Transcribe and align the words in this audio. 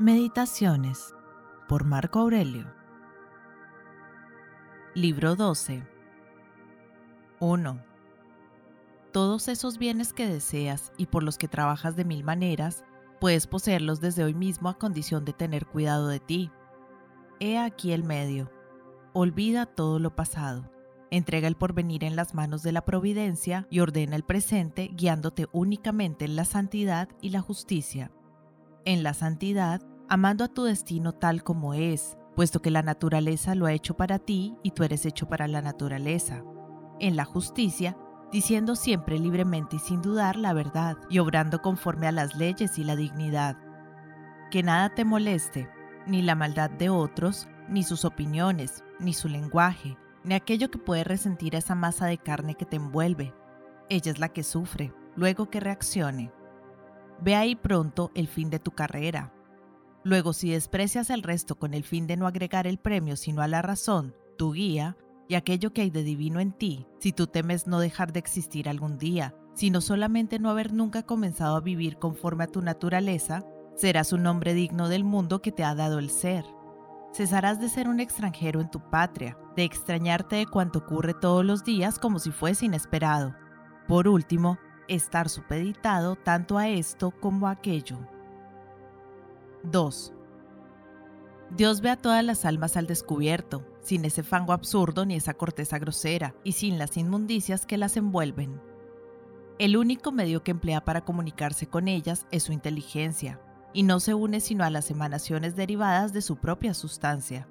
Meditaciones 0.00 1.14
por 1.68 1.84
Marco 1.84 2.18
Aurelio. 2.18 2.66
Libro 4.92 5.36
12. 5.36 5.86
1. 7.38 7.84
Todos 9.12 9.46
esos 9.46 9.78
bienes 9.78 10.12
que 10.12 10.26
deseas 10.26 10.92
y 10.96 11.06
por 11.06 11.22
los 11.22 11.38
que 11.38 11.46
trabajas 11.46 11.94
de 11.94 12.04
mil 12.04 12.24
maneras, 12.24 12.84
puedes 13.20 13.46
poseerlos 13.46 14.00
desde 14.00 14.24
hoy 14.24 14.34
mismo 14.34 14.68
a 14.68 14.78
condición 14.78 15.24
de 15.24 15.32
tener 15.32 15.64
cuidado 15.64 16.08
de 16.08 16.18
ti. 16.18 16.50
He 17.38 17.56
aquí 17.56 17.92
el 17.92 18.02
medio. 18.02 18.50
Olvida 19.12 19.64
todo 19.64 20.00
lo 20.00 20.16
pasado. 20.16 20.68
Entrega 21.12 21.46
el 21.46 21.54
porvenir 21.54 22.02
en 22.02 22.16
las 22.16 22.34
manos 22.34 22.64
de 22.64 22.72
la 22.72 22.84
providencia 22.84 23.68
y 23.70 23.78
ordena 23.78 24.16
el 24.16 24.24
presente 24.24 24.90
guiándote 24.92 25.46
únicamente 25.52 26.24
en 26.24 26.34
la 26.34 26.44
santidad 26.44 27.08
y 27.20 27.30
la 27.30 27.42
justicia 27.42 28.10
en 28.84 29.02
la 29.02 29.14
santidad, 29.14 29.80
amando 30.14 30.44
a 30.44 30.48
tu 30.48 30.62
destino 30.62 31.12
tal 31.12 31.42
como 31.42 31.74
es, 31.74 32.16
puesto 32.36 32.62
que 32.62 32.70
la 32.70 32.82
naturaleza 32.82 33.56
lo 33.56 33.66
ha 33.66 33.72
hecho 33.72 33.96
para 33.96 34.20
ti 34.20 34.54
y 34.62 34.70
tú 34.70 34.84
eres 34.84 35.06
hecho 35.06 35.26
para 35.26 35.48
la 35.48 35.60
naturaleza. 35.60 36.44
En 37.00 37.16
la 37.16 37.24
justicia, 37.24 37.96
diciendo 38.30 38.76
siempre 38.76 39.18
libremente 39.18 39.74
y 39.74 39.78
sin 39.80 40.02
dudar 40.02 40.36
la 40.36 40.52
verdad 40.52 40.98
y 41.10 41.18
obrando 41.18 41.60
conforme 41.62 42.06
a 42.06 42.12
las 42.12 42.36
leyes 42.36 42.78
y 42.78 42.84
la 42.84 42.94
dignidad. 42.94 43.56
Que 44.52 44.62
nada 44.62 44.94
te 44.94 45.04
moleste, 45.04 45.68
ni 46.06 46.22
la 46.22 46.36
maldad 46.36 46.70
de 46.70 46.90
otros, 46.90 47.48
ni 47.68 47.82
sus 47.82 48.04
opiniones, 48.04 48.84
ni 49.00 49.14
su 49.14 49.28
lenguaje, 49.28 49.98
ni 50.22 50.36
aquello 50.36 50.70
que 50.70 50.78
puede 50.78 51.02
resentir 51.02 51.56
esa 51.56 51.74
masa 51.74 52.06
de 52.06 52.18
carne 52.18 52.54
que 52.54 52.66
te 52.66 52.76
envuelve. 52.76 53.34
Ella 53.88 54.12
es 54.12 54.20
la 54.20 54.28
que 54.28 54.44
sufre, 54.44 54.94
luego 55.16 55.50
que 55.50 55.58
reaccione. 55.58 56.30
Ve 57.20 57.34
ahí 57.34 57.56
pronto 57.56 58.12
el 58.14 58.28
fin 58.28 58.48
de 58.48 58.60
tu 58.60 58.70
carrera. 58.70 59.32
Luego, 60.04 60.34
si 60.34 60.50
desprecias 60.50 61.08
el 61.08 61.22
resto 61.22 61.56
con 61.56 61.72
el 61.72 61.82
fin 61.82 62.06
de 62.06 62.16
no 62.16 62.26
agregar 62.26 62.66
el 62.66 62.78
premio 62.78 63.16
sino 63.16 63.40
a 63.40 63.48
la 63.48 63.62
razón, 63.62 64.14
tu 64.36 64.52
guía, 64.52 64.96
y 65.28 65.36
aquello 65.36 65.72
que 65.72 65.80
hay 65.80 65.90
de 65.90 66.02
divino 66.02 66.40
en 66.40 66.52
ti, 66.52 66.86
si 67.00 67.12
tú 67.12 67.26
temes 67.26 67.66
no 67.66 67.80
dejar 67.80 68.12
de 68.12 68.18
existir 68.18 68.68
algún 68.68 68.98
día, 68.98 69.34
sino 69.54 69.80
solamente 69.80 70.38
no 70.38 70.50
haber 70.50 70.72
nunca 70.72 71.04
comenzado 71.04 71.56
a 71.56 71.60
vivir 71.60 71.96
conforme 71.96 72.44
a 72.44 72.48
tu 72.48 72.60
naturaleza, 72.60 73.46
serás 73.74 74.12
un 74.12 74.26
hombre 74.26 74.52
digno 74.52 74.88
del 74.88 75.04
mundo 75.04 75.40
que 75.40 75.52
te 75.52 75.64
ha 75.64 75.74
dado 75.74 75.98
el 75.98 76.10
ser. 76.10 76.44
Cesarás 77.14 77.60
de 77.60 77.68
ser 77.68 77.88
un 77.88 78.00
extranjero 78.00 78.60
en 78.60 78.70
tu 78.70 78.80
patria, 78.90 79.38
de 79.56 79.64
extrañarte 79.64 80.36
de 80.36 80.46
cuanto 80.46 80.80
ocurre 80.80 81.14
todos 81.14 81.44
los 81.44 81.64
días 81.64 81.98
como 81.98 82.18
si 82.18 82.30
fuese 82.30 82.66
inesperado. 82.66 83.34
Por 83.86 84.08
último, 84.08 84.58
estar 84.88 85.28
supeditado 85.28 86.16
tanto 86.16 86.58
a 86.58 86.68
esto 86.68 87.12
como 87.12 87.46
a 87.46 87.52
aquello. 87.52 88.13
2. 89.70 90.12
Dios 91.56 91.80
ve 91.80 91.90
a 91.90 91.96
todas 91.96 92.24
las 92.24 92.44
almas 92.44 92.76
al 92.76 92.86
descubierto, 92.86 93.64
sin 93.80 94.04
ese 94.04 94.22
fango 94.22 94.52
absurdo 94.52 95.06
ni 95.06 95.14
esa 95.14 95.34
corteza 95.34 95.78
grosera, 95.78 96.34
y 96.44 96.52
sin 96.52 96.78
las 96.78 96.96
inmundicias 96.96 97.64
que 97.64 97.78
las 97.78 97.96
envuelven. 97.96 98.60
El 99.58 99.76
único 99.76 100.10
medio 100.12 100.42
que 100.42 100.50
emplea 100.50 100.84
para 100.84 101.04
comunicarse 101.04 101.66
con 101.66 101.88
ellas 101.88 102.26
es 102.30 102.42
su 102.42 102.52
inteligencia, 102.52 103.40
y 103.72 103.84
no 103.84 104.00
se 104.00 104.14
une 104.14 104.40
sino 104.40 104.64
a 104.64 104.70
las 104.70 104.90
emanaciones 104.90 105.56
derivadas 105.56 106.12
de 106.12 106.22
su 106.22 106.36
propia 106.36 106.74
sustancia. 106.74 107.48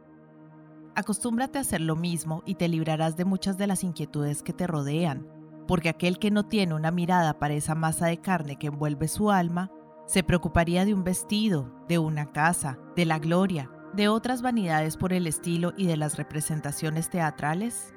Acostúmbrate 0.95 1.57
a 1.57 1.61
hacer 1.61 1.81
lo 1.81 1.95
mismo 1.95 2.43
y 2.45 2.55
te 2.55 2.67
librarás 2.67 3.17
de 3.17 3.25
muchas 3.25 3.57
de 3.57 3.67
las 3.67 3.83
inquietudes 3.83 4.43
que 4.43 4.53
te 4.53 4.67
rodean, 4.67 5.27
porque 5.67 5.89
aquel 5.89 6.19
que 6.19 6.29
no 6.29 6.45
tiene 6.45 6.75
una 6.75 6.91
mirada 6.91 7.39
para 7.39 7.53
esa 7.53 7.73
masa 7.73 8.07
de 8.07 8.17
carne 8.17 8.57
que 8.57 8.67
envuelve 8.67 9.07
su 9.07 9.31
alma, 9.31 9.71
se 10.05 10.23
preocuparía 10.23 10.85
de 10.85 10.93
un 10.93 11.03
vestido, 11.03 11.71
de 11.87 11.97
una 11.97 12.31
casa, 12.31 12.79
de 12.95 13.05
la 13.05 13.19
gloria, 13.19 13.69
de 13.93 14.07
otras 14.07 14.41
vanidades 14.41 14.97
por 14.97 15.13
el 15.13 15.27
estilo 15.27 15.73
y 15.77 15.85
de 15.85 15.97
las 15.97 16.17
representaciones 16.17 17.09
teatrales? 17.09 17.93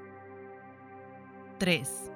3. 1.59 2.13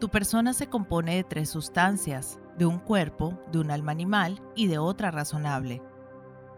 Tu 0.00 0.08
persona 0.08 0.54
se 0.54 0.68
compone 0.68 1.16
de 1.16 1.24
tres 1.24 1.50
sustancias, 1.50 2.40
de 2.56 2.64
un 2.64 2.78
cuerpo, 2.78 3.38
de 3.52 3.58
un 3.58 3.70
alma 3.70 3.92
animal 3.92 4.42
y 4.56 4.66
de 4.66 4.78
otra 4.78 5.10
razonable. 5.10 5.82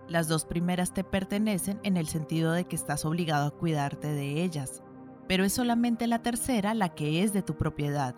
Las 0.08 0.28
dos 0.28 0.44
primeras 0.44 0.94
te 0.94 1.02
pertenecen 1.02 1.80
en 1.82 1.96
el 1.96 2.06
sentido 2.06 2.52
de 2.52 2.64
que 2.64 2.76
estás 2.76 3.04
obligado 3.04 3.48
a 3.48 3.58
cuidarte 3.58 4.08
de 4.08 4.42
ellas, 4.44 4.82
pero 5.26 5.44
es 5.44 5.52
solamente 5.52 6.06
la 6.06 6.22
tercera 6.22 6.74
la 6.74 6.90
que 6.90 7.22
es 7.24 7.32
de 7.32 7.42
tu 7.42 7.56
propiedad. 7.56 8.14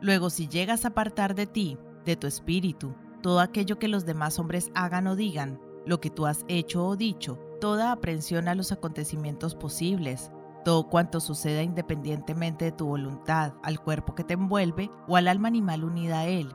Luego, 0.00 0.30
si 0.30 0.48
llegas 0.48 0.84
a 0.84 0.88
apartar 0.88 1.34
de 1.34 1.46
ti, 1.46 1.78
de 2.06 2.16
tu 2.16 2.26
espíritu, 2.26 2.94
todo 3.22 3.40
aquello 3.40 3.78
que 3.78 3.88
los 3.88 4.06
demás 4.06 4.38
hombres 4.38 4.70
hagan 4.74 5.06
o 5.08 5.16
digan, 5.16 5.60
lo 5.84 6.00
que 6.00 6.08
tú 6.08 6.26
has 6.26 6.44
hecho 6.48 6.86
o 6.86 6.96
dicho, 6.96 7.38
toda 7.60 7.92
aprensión 7.92 8.48
a 8.48 8.54
los 8.54 8.72
acontecimientos 8.72 9.54
posibles, 9.54 10.30
todo 10.64 10.88
cuanto 10.88 11.20
suceda 11.20 11.62
independientemente 11.62 12.66
de 12.66 12.72
tu 12.72 12.86
voluntad, 12.86 13.54
al 13.62 13.80
cuerpo 13.80 14.14
que 14.14 14.24
te 14.24 14.34
envuelve 14.34 14.90
o 15.06 15.16
al 15.16 15.28
alma 15.28 15.48
animal 15.48 15.84
unida 15.84 16.20
a 16.20 16.26
él, 16.26 16.54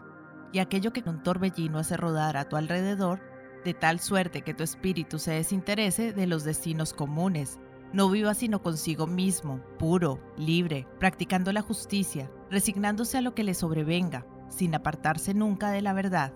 y 0.54 0.60
aquello 0.60 0.92
que 0.92 1.04
un 1.08 1.24
torbellino 1.24 1.80
hace 1.80 1.98
rodar 1.98 2.38
a 2.38 2.50
tu 2.50 2.56
alrededor, 2.56 3.22
de 3.64 3.74
tal 3.74 4.00
suerte 4.00 4.42
que 4.42 4.54
tu 4.54 4.64
espíritu 4.64 5.20
se 5.20 5.32
desinterese 5.32 6.14
de 6.14 6.28
los 6.28 6.44
destinos 6.44 6.94
comunes, 6.94 7.60
no 7.94 8.10
viva 8.10 8.34
sino 8.34 8.62
consigo 8.62 9.08
mismo, 9.08 9.62
puro, 9.78 10.20
libre, 10.38 10.88
practicando 11.00 11.52
la 11.52 11.62
justicia, 11.62 12.32
resignándose 12.50 13.18
a 13.18 13.22
lo 13.22 13.36
que 13.36 13.44
le 13.44 13.54
sobrevenga, 13.54 14.26
sin 14.52 14.76
apartarse 14.76 15.34
nunca 15.34 15.72
de 15.72 15.82
la 15.82 15.94
verdad. 15.94 16.34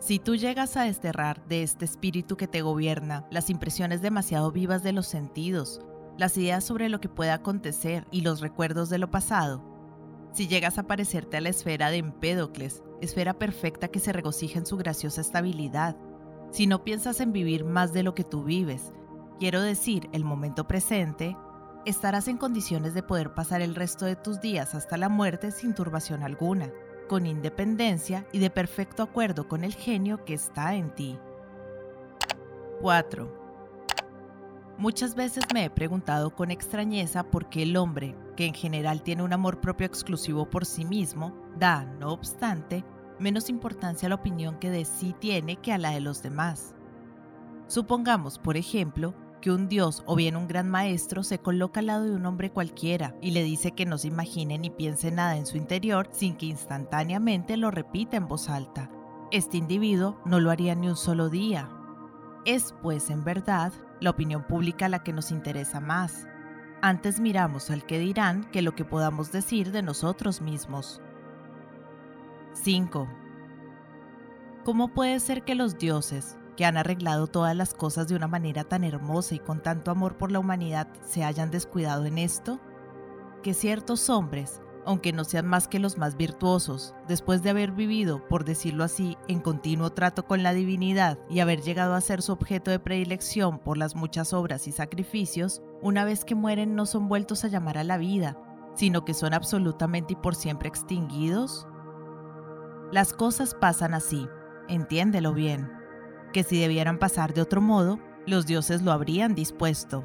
Si 0.00 0.18
tú 0.18 0.34
llegas 0.34 0.76
a 0.76 0.82
desterrar 0.82 1.46
de 1.46 1.62
este 1.62 1.84
espíritu 1.84 2.36
que 2.36 2.48
te 2.48 2.62
gobierna 2.62 3.24
las 3.30 3.50
impresiones 3.50 4.02
demasiado 4.02 4.50
vivas 4.50 4.82
de 4.82 4.92
los 4.92 5.06
sentidos, 5.06 5.80
las 6.18 6.36
ideas 6.36 6.64
sobre 6.64 6.88
lo 6.88 7.00
que 7.00 7.08
puede 7.08 7.30
acontecer 7.30 8.06
y 8.10 8.22
los 8.22 8.40
recuerdos 8.40 8.90
de 8.90 8.98
lo 8.98 9.12
pasado, 9.12 9.62
si 10.32 10.48
llegas 10.48 10.78
a 10.78 10.88
parecerte 10.88 11.36
a 11.36 11.40
la 11.40 11.50
esfera 11.50 11.90
de 11.90 11.98
Empédocles, 11.98 12.82
esfera 13.00 13.34
perfecta 13.34 13.88
que 13.88 14.00
se 14.00 14.12
regocija 14.12 14.58
en 14.58 14.66
su 14.66 14.76
graciosa 14.76 15.20
estabilidad, 15.20 15.96
si 16.50 16.66
no 16.66 16.84
piensas 16.84 17.20
en 17.20 17.32
vivir 17.32 17.64
más 17.64 17.92
de 17.92 18.02
lo 18.02 18.14
que 18.14 18.24
tú 18.24 18.42
vives, 18.42 18.92
quiero 19.38 19.60
decir 19.62 20.08
el 20.12 20.24
momento 20.24 20.66
presente, 20.66 21.36
estarás 21.86 22.28
en 22.28 22.38
condiciones 22.38 22.92
de 22.94 23.02
poder 23.02 23.34
pasar 23.34 23.62
el 23.62 23.74
resto 23.74 24.04
de 24.04 24.16
tus 24.16 24.40
días 24.40 24.74
hasta 24.74 24.96
la 24.96 25.08
muerte 25.08 25.50
sin 25.50 25.74
turbación 25.74 26.22
alguna, 26.22 26.70
con 27.06 27.26
independencia 27.26 28.26
y 28.32 28.38
de 28.38 28.50
perfecto 28.50 29.02
acuerdo 29.02 29.48
con 29.48 29.64
el 29.64 29.74
genio 29.74 30.24
que 30.24 30.34
está 30.34 30.74
en 30.74 30.94
ti. 30.94 31.18
4. 32.80 33.42
Muchas 34.78 35.14
veces 35.14 35.44
me 35.54 35.64
he 35.64 35.70
preguntado 35.70 36.34
con 36.34 36.50
extrañeza 36.50 37.22
por 37.22 37.48
qué 37.48 37.62
el 37.62 37.76
hombre, 37.76 38.16
que 38.36 38.46
en 38.46 38.54
general 38.54 39.02
tiene 39.02 39.22
un 39.22 39.32
amor 39.32 39.60
propio 39.60 39.86
exclusivo 39.86 40.48
por 40.48 40.66
sí 40.66 40.84
mismo, 40.84 41.32
da, 41.56 41.84
no 41.84 42.12
obstante, 42.12 42.84
menos 43.18 43.48
importancia 43.48 44.06
a 44.06 44.08
la 44.08 44.16
opinión 44.16 44.58
que 44.58 44.70
de 44.70 44.84
sí 44.84 45.14
tiene 45.18 45.56
que 45.56 45.72
a 45.72 45.78
la 45.78 45.90
de 45.90 46.00
los 46.00 46.22
demás. 46.22 46.74
Supongamos, 47.68 48.38
por 48.38 48.56
ejemplo, 48.56 49.14
que 49.42 49.50
un 49.50 49.68
dios 49.68 50.02
o 50.06 50.16
bien 50.16 50.36
un 50.36 50.48
gran 50.48 50.70
maestro 50.70 51.22
se 51.22 51.38
coloca 51.38 51.80
al 51.80 51.86
lado 51.86 52.04
de 52.04 52.12
un 52.12 52.24
hombre 52.24 52.50
cualquiera 52.50 53.14
y 53.20 53.32
le 53.32 53.44
dice 53.44 53.72
que 53.72 53.84
no 53.84 53.98
se 53.98 54.08
imagine 54.08 54.58
ni 54.58 54.70
piense 54.70 55.10
nada 55.10 55.36
en 55.36 55.44
su 55.44 55.58
interior 55.58 56.08
sin 56.10 56.36
que 56.36 56.46
instantáneamente 56.46 57.58
lo 57.58 57.70
repita 57.70 58.16
en 58.16 58.28
voz 58.28 58.48
alta. 58.48 58.90
Este 59.30 59.58
individuo 59.58 60.18
no 60.24 60.40
lo 60.40 60.50
haría 60.50 60.74
ni 60.74 60.88
un 60.88 60.96
solo 60.96 61.28
día. 61.28 61.68
Es, 62.46 62.74
pues, 62.82 63.10
en 63.10 63.24
verdad, 63.24 63.72
la 64.00 64.10
opinión 64.10 64.46
pública 64.46 64.88
la 64.88 65.02
que 65.02 65.12
nos 65.12 65.30
interesa 65.30 65.80
más. 65.80 66.26
Antes 66.80 67.20
miramos 67.20 67.70
al 67.70 67.84
que 67.84 67.98
dirán 67.98 68.44
que 68.50 68.62
lo 68.62 68.74
que 68.74 68.84
podamos 68.84 69.32
decir 69.32 69.72
de 69.72 69.82
nosotros 69.82 70.40
mismos. 70.40 71.02
5. 72.54 73.08
¿Cómo 74.64 74.88
puede 74.88 75.18
ser 75.20 75.44
que 75.44 75.54
los 75.54 75.78
dioses, 75.78 76.38
que 76.56 76.64
han 76.64 76.76
arreglado 76.76 77.26
todas 77.26 77.56
las 77.56 77.74
cosas 77.74 78.08
de 78.08 78.16
una 78.16 78.28
manera 78.28 78.64
tan 78.64 78.84
hermosa 78.84 79.34
y 79.34 79.38
con 79.38 79.62
tanto 79.62 79.90
amor 79.90 80.16
por 80.16 80.30
la 80.30 80.38
humanidad 80.38 80.88
se 81.04 81.24
hayan 81.24 81.50
descuidado 81.50 82.04
en 82.04 82.18
esto? 82.18 82.60
Que 83.42 83.54
ciertos 83.54 84.10
hombres, 84.10 84.60
aunque 84.84 85.12
no 85.12 85.24
sean 85.24 85.46
más 85.46 85.68
que 85.68 85.78
los 85.78 85.96
más 85.96 86.16
virtuosos, 86.16 86.94
después 87.08 87.42
de 87.42 87.50
haber 87.50 87.72
vivido, 87.72 88.26
por 88.28 88.44
decirlo 88.44 88.84
así, 88.84 89.16
en 89.28 89.40
continuo 89.40 89.90
trato 89.90 90.26
con 90.26 90.42
la 90.42 90.52
divinidad 90.52 91.18
y 91.30 91.40
haber 91.40 91.62
llegado 91.62 91.94
a 91.94 92.00
ser 92.00 92.22
su 92.22 92.32
objeto 92.32 92.70
de 92.70 92.78
predilección 92.78 93.58
por 93.58 93.78
las 93.78 93.96
muchas 93.96 94.32
obras 94.32 94.68
y 94.68 94.72
sacrificios, 94.72 95.62
una 95.80 96.04
vez 96.04 96.24
que 96.24 96.34
mueren 96.34 96.74
no 96.74 96.86
son 96.86 97.08
vueltos 97.08 97.44
a 97.44 97.48
llamar 97.48 97.78
a 97.78 97.84
la 97.84 97.96
vida, 97.96 98.36
sino 98.74 99.04
que 99.04 99.14
son 99.14 99.34
absolutamente 99.34 100.14
y 100.14 100.16
por 100.16 100.34
siempre 100.34 100.68
extinguidos? 100.68 101.66
Las 102.92 103.14
cosas 103.14 103.54
pasan 103.54 103.94
así, 103.94 104.28
entiéndelo 104.68 105.32
bien 105.32 105.81
que 106.32 106.42
si 106.42 106.58
debieran 106.58 106.98
pasar 106.98 107.34
de 107.34 107.42
otro 107.42 107.60
modo, 107.60 107.98
los 108.26 108.46
dioses 108.46 108.82
lo 108.82 108.92
habrían 108.92 109.34
dispuesto. 109.34 110.04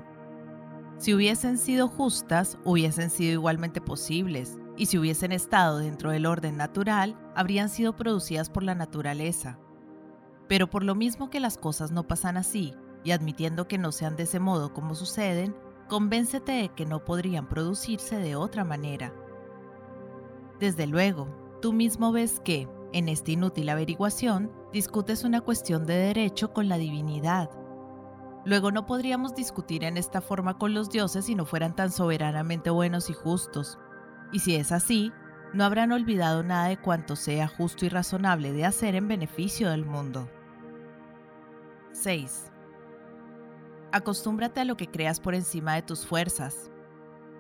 Si 0.97 1.13
hubiesen 1.13 1.57
sido 1.57 1.88
justas, 1.88 2.57
hubiesen 2.63 3.09
sido 3.09 3.33
igualmente 3.33 3.81
posibles, 3.81 4.57
y 4.75 4.88
si 4.88 4.97
hubiesen 4.97 5.31
estado 5.31 5.79
dentro 5.79 6.12
del 6.12 6.25
orden 6.25 6.57
natural, 6.57 7.15
habrían 7.35 7.69
sido 7.69 7.95
producidas 7.95 8.50
por 8.50 8.63
la 8.63 8.75
naturaleza. 8.75 9.59
Pero 10.47 10.69
por 10.69 10.83
lo 10.83 10.95
mismo 10.95 11.29
que 11.29 11.39
las 11.39 11.57
cosas 11.57 11.91
no 11.91 12.07
pasan 12.07 12.38
así, 12.38 12.74
y 13.03 13.12
admitiendo 13.12 13.68
que 13.68 13.77
no 13.77 13.91
sean 13.91 14.15
de 14.15 14.24
ese 14.24 14.39
modo 14.39 14.74
como 14.74 14.95
suceden, 14.95 15.56
convéncete 15.88 16.51
de 16.51 16.69
que 16.69 16.85
no 16.85 17.06
podrían 17.06 17.47
producirse 17.47 18.18
de 18.18 18.35
otra 18.35 18.63
manera. 18.63 19.13
Desde 20.59 20.88
luego, 20.88 21.27
tú 21.62 21.74
mismo 21.74 22.12
ves 22.12 22.39
que, 22.44 22.68
en 22.94 23.10
esta 23.10 23.31
inútil 23.31 23.69
averiguación, 23.69 24.51
discutes 24.72 25.24
una 25.24 25.42
cuestión 25.42 25.86
de 25.86 25.95
derecho 25.95 26.54
con 26.54 26.69
la 26.69 26.78
divinidad. 26.78 27.50
Luego 28.45 28.72
no 28.72 28.86
podríamos 28.86 29.36
discutir 29.36 29.84
en 29.84 29.98
esta 29.98 30.22
forma 30.22 30.57
con 30.57 30.74
los 30.74 30.89
dioses 30.89 31.25
si 31.25 31.36
no 31.36 31.45
fueran 31.45 31.75
tan 31.75 31.92
soberanamente 31.92 32.69
buenos 32.69 33.10
y 33.10 33.13
justos. 33.13 33.78
Y 34.31 34.39
si 34.39 34.56
es 34.56 34.72
así, 34.72 35.12
no 35.54 35.66
habrán 35.66 35.92
olvidado 35.92 36.44
nada 36.44 36.68
de 36.68 36.78
cuanto 36.78 37.16
sea 37.16 37.48
justo 37.48 37.86
y 37.86 37.89
razonable 37.89 38.54
de 38.54 38.66
hacer 38.66 38.95
en 38.95 39.07
beneficio 39.07 39.69
del 39.69 39.86
mundo. 39.86 40.30
6. 41.92 42.51
Acostúmbrate 43.92 44.62
a 44.62 44.66
lo 44.66 44.78
que 44.78 44.88
creas 44.88 45.19
por 45.19 45.36
encima 45.36 45.75
de 45.75 45.81
tus 45.81 46.06
fuerzas. 46.06 46.72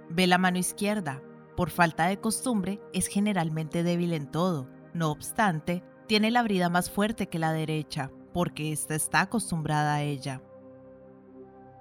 Ve 0.09 0.27
la 0.27 0.37
mano 0.37 0.57
izquierda. 0.57 1.21
Por 1.55 1.69
falta 1.69 2.05
de 2.05 2.19
costumbre, 2.19 2.81
es 2.93 3.07
generalmente 3.07 3.83
débil 3.83 4.13
en 4.13 4.29
todo. 4.29 4.69
No 4.97 5.11
obstante, 5.11 5.83
tiene 6.07 6.31
la 6.31 6.41
brida 6.41 6.69
más 6.69 6.89
fuerte 6.89 7.27
que 7.27 7.37
la 7.37 7.53
derecha, 7.53 8.09
porque 8.33 8.71
ésta 8.71 8.95
está 8.95 9.21
acostumbrada 9.21 9.93
a 9.93 10.01
ella. 10.01 10.41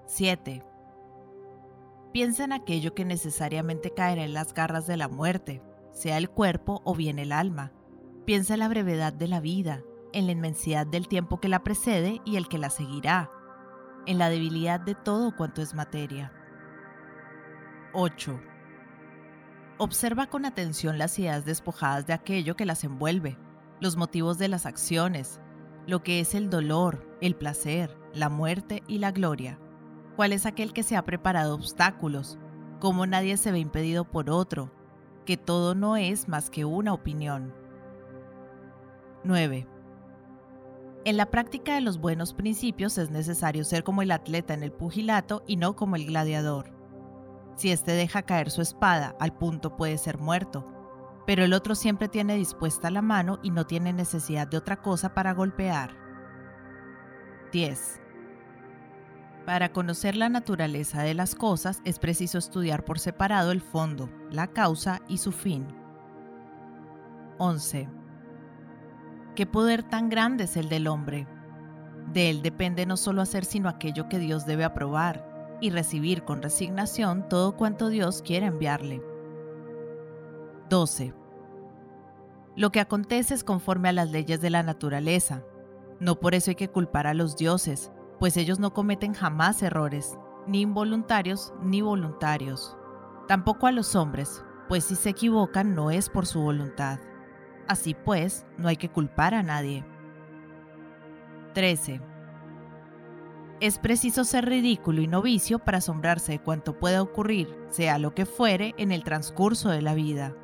7. 0.05 0.63
Piensa 2.13 2.45
en 2.45 2.53
aquello 2.53 2.93
que 2.95 3.07
necesariamente 3.07 3.91
caerá 3.95 4.23
en 4.23 4.35
las 4.35 4.53
garras 4.53 4.87
de 4.87 4.99
la 4.99 5.09
muerte, 5.09 5.63
sea 5.93 6.19
el 6.19 6.29
cuerpo 6.29 6.83
o 6.85 6.95
bien 6.95 7.19
el 7.19 7.33
alma. 7.33 7.73
Piensa 8.27 8.53
en 8.53 8.61
la 8.61 8.69
brevedad 8.69 9.15
de 9.15 9.29
la 9.29 9.41
vida, 9.41 9.83
en 10.13 10.27
la 10.27 10.33
inmensidad 10.33 10.87
del 10.87 11.09
tiempo 11.09 11.41
que 11.41 11.49
la 11.49 11.65
precede 11.65 12.21
y 12.27 12.37
el 12.37 12.49
que 12.49 12.59
la 12.59 12.69
seguirá, 12.69 13.31
en 14.05 14.19
la 14.19 14.29
debilidad 14.29 14.79
de 14.79 14.95
todo 14.95 15.35
cuanto 15.35 15.63
es 15.63 15.73
materia. 15.73 16.35
8. 17.95 18.39
Observa 19.79 20.27
con 20.27 20.47
atención 20.47 20.97
las 20.97 21.19
ideas 21.19 21.45
despojadas 21.45 22.07
de 22.07 22.15
aquello 22.15 22.57
que 22.57 22.65
las 22.65 22.83
envuelve, 22.83 23.37
los 23.79 23.97
motivos 23.97 24.39
de 24.39 24.49
las 24.49 24.65
acciones, 24.65 25.39
lo 25.87 26.03
que 26.03 26.21
es 26.21 26.35
el 26.35 26.49
dolor, 26.49 27.07
el 27.21 27.37
placer, 27.37 27.95
la 28.15 28.31
muerte 28.31 28.83
y 28.89 28.99
la 28.99 29.13
gloria. 29.13 29.59
¿Cuál 30.17 30.33
es 30.33 30.47
aquel 30.47 30.73
que 30.73 30.83
se 30.83 30.97
ha 30.97 31.05
preparado 31.05 31.55
obstáculos? 31.55 32.39
¿Cómo 32.81 33.07
nadie 33.07 33.37
se 33.37 33.53
ve 33.53 33.59
impedido 33.59 34.05
por 34.11 34.31
otro? 34.31 34.73
Que 35.27 35.37
todo 35.37 35.75
no 35.75 35.99
es 35.99 36.27
más 36.27 36.49
que 36.49 36.65
una 36.65 36.95
opinión. 36.95 37.53
9. 39.25 39.69
En 41.05 41.17
la 41.19 41.31
práctica 41.31 41.75
de 41.75 41.83
los 41.83 41.99
buenos 41.99 42.33
principios 42.33 42.97
es 42.97 43.11
necesario 43.11 43.63
ser 43.63 43.85
como 43.85 44.01
el 44.01 44.11
atleta 44.11 44.55
en 44.55 44.63
el 44.63 44.73
pugilato 44.73 45.45
y 45.47 45.57
no 45.57 45.77
como 45.77 45.97
el 45.97 46.07
gladiador. 46.07 46.76
Si 47.57 47.71
éste 47.71 47.93
deja 47.93 48.23
caer 48.23 48.51
su 48.51 48.61
espada, 48.61 49.17
al 49.19 49.33
punto 49.33 49.77
puede 49.77 49.97
ser 49.97 50.19
muerto, 50.19 50.65
pero 51.27 51.43
el 51.43 51.55
otro 51.55 51.75
siempre 51.75 52.07
tiene 52.07 52.37
dispuesta 52.37 52.91
la 52.91 53.01
mano 53.01 53.39
y 53.43 53.51
no 53.51 53.67
tiene 53.67 53.95
necesidad 53.95 54.47
de 54.47 54.59
otra 54.59 54.83
cosa 54.83 55.15
para 55.15 55.33
golpear. 55.33 55.97
10. 57.53 58.03
Para 59.47 59.73
conocer 59.73 60.17
la 60.17 60.29
naturaleza 60.29 61.03
de 61.03 61.15
las 61.15 61.35
cosas 61.35 61.81
es 61.85 61.99
preciso 61.99 62.37
estudiar 62.37 62.85
por 62.85 62.99
separado 62.99 63.53
el 63.53 63.63
fondo, 63.63 64.11
la 64.31 64.49
causa 64.49 65.01
y 65.09 65.17
su 65.17 65.33
fin. 65.33 65.67
11. 67.39 67.89
¿Qué 69.35 69.47
poder 69.47 69.83
tan 69.83 70.11
grande 70.11 70.45
es 70.45 70.59
el 70.59 70.69
del 70.69 70.89
hombre? 70.89 71.27
De 72.13 72.29
él 72.29 72.43
depende 72.43 72.85
no 72.85 72.99
solo 72.99 73.23
hacer 73.23 73.47
sino 73.47 73.71
aquello 73.71 74.11
que 74.11 74.19
Dios 74.19 74.45
debe 74.45 74.65
aprobar 74.65 75.26
y 75.61 75.71
recibir 75.71 76.25
con 76.25 76.43
resignación 76.43 77.29
todo 77.29 77.57
cuanto 77.57 77.89
Dios 77.89 78.23
quiere 78.23 78.47
enviarle. 78.47 79.03
12. 80.69 81.15
Lo 82.57 82.71
que 82.71 82.81
acontece 82.81 83.35
es 83.35 83.45
conforme 83.45 83.89
a 83.89 83.93
las 83.93 84.11
leyes 84.11 84.41
de 84.41 84.51
la 84.51 84.63
naturaleza. 84.63 85.45
No 86.01 86.21
por 86.21 86.35
eso 86.35 86.51
hay 86.51 86.57
que 86.57 86.69
culpar 86.69 87.07
a 87.07 87.15
los 87.15 87.37
dioses, 87.37 87.93
pues 88.19 88.37
ellos 88.37 88.59
no 88.59 88.73
cometen 88.73 89.15
jamás 89.15 89.63
errores, 89.63 90.19
ni 90.47 90.63
involuntarios 90.63 91.53
ni 91.63 91.83
voluntarios. 91.83 92.77
Tampoco 93.29 93.67
a 93.67 93.73
los 93.73 93.95
hombres, 93.95 94.45
pues 94.69 94.85
si 94.85 94.95
se 94.95 95.11
equivocan 95.11 95.75
no 95.75 95.91
es 95.91 96.09
por 96.09 96.27
su 96.27 96.41
voluntad. 96.41 96.99
Así 97.69 97.95
pues, 97.95 98.47
no 98.57 98.69
hay 98.69 98.77
que 98.77 98.91
culpar 98.91 99.35
a 99.35 99.43
nadie. 99.43 99.85
13. 101.55 102.01
Es 103.61 103.79
preciso 103.79 104.25
ser 104.25 104.45
ridículo 104.45 105.01
y 105.01 105.07
novicio 105.07 105.59
para 105.59 105.79
asombrarse 105.79 106.33
de 106.33 106.43
cuanto 106.43 106.79
pueda 106.79 107.01
ocurrir, 107.01 107.49
sea 107.69 107.99
lo 107.99 108.15
que 108.15 108.27
fuere, 108.27 108.75
en 108.77 108.93
el 108.93 109.03
transcurso 109.03 109.71
de 109.71 109.81
la 109.81 109.95
vida. 109.95 110.35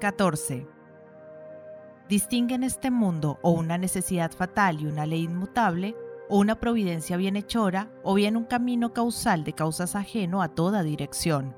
14. 0.00 0.66
Distingue 2.08 2.54
en 2.54 2.64
este 2.64 2.90
mundo 2.90 3.38
o 3.42 3.50
una 3.50 3.76
necesidad 3.76 4.32
fatal 4.32 4.80
y 4.80 4.86
una 4.86 5.04
ley 5.04 5.24
inmutable, 5.24 5.94
o 6.28 6.38
una 6.38 6.60
providencia 6.60 7.16
bienhechora, 7.16 7.90
o 8.02 8.14
bien 8.14 8.36
un 8.36 8.44
camino 8.44 8.94
causal 8.94 9.44
de 9.44 9.52
causas 9.52 9.96
ajeno 9.96 10.42
a 10.42 10.48
toda 10.48 10.82
dirección. 10.82 11.54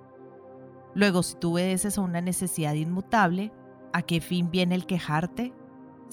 Luego, 0.94 1.22
si 1.22 1.36
tú 1.36 1.52
obedeces 1.52 1.96
a 1.96 2.00
una 2.00 2.20
necesidad 2.20 2.74
inmutable, 2.74 3.52
¿A 3.92 4.02
qué 4.02 4.20
fin 4.20 4.50
viene 4.50 4.74
el 4.74 4.86
quejarte? 4.86 5.52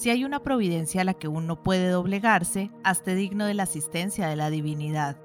Si 0.00 0.08
hay 0.08 0.24
una 0.24 0.42
providencia 0.42 1.02
a 1.02 1.04
la 1.04 1.12
que 1.12 1.28
uno 1.28 1.62
puede 1.62 1.90
doblegarse, 1.90 2.70
hazte 2.84 3.14
digno 3.14 3.44
de 3.44 3.52
la 3.52 3.64
asistencia 3.64 4.28
de 4.28 4.34
la 4.34 4.48
divinidad. 4.48 5.18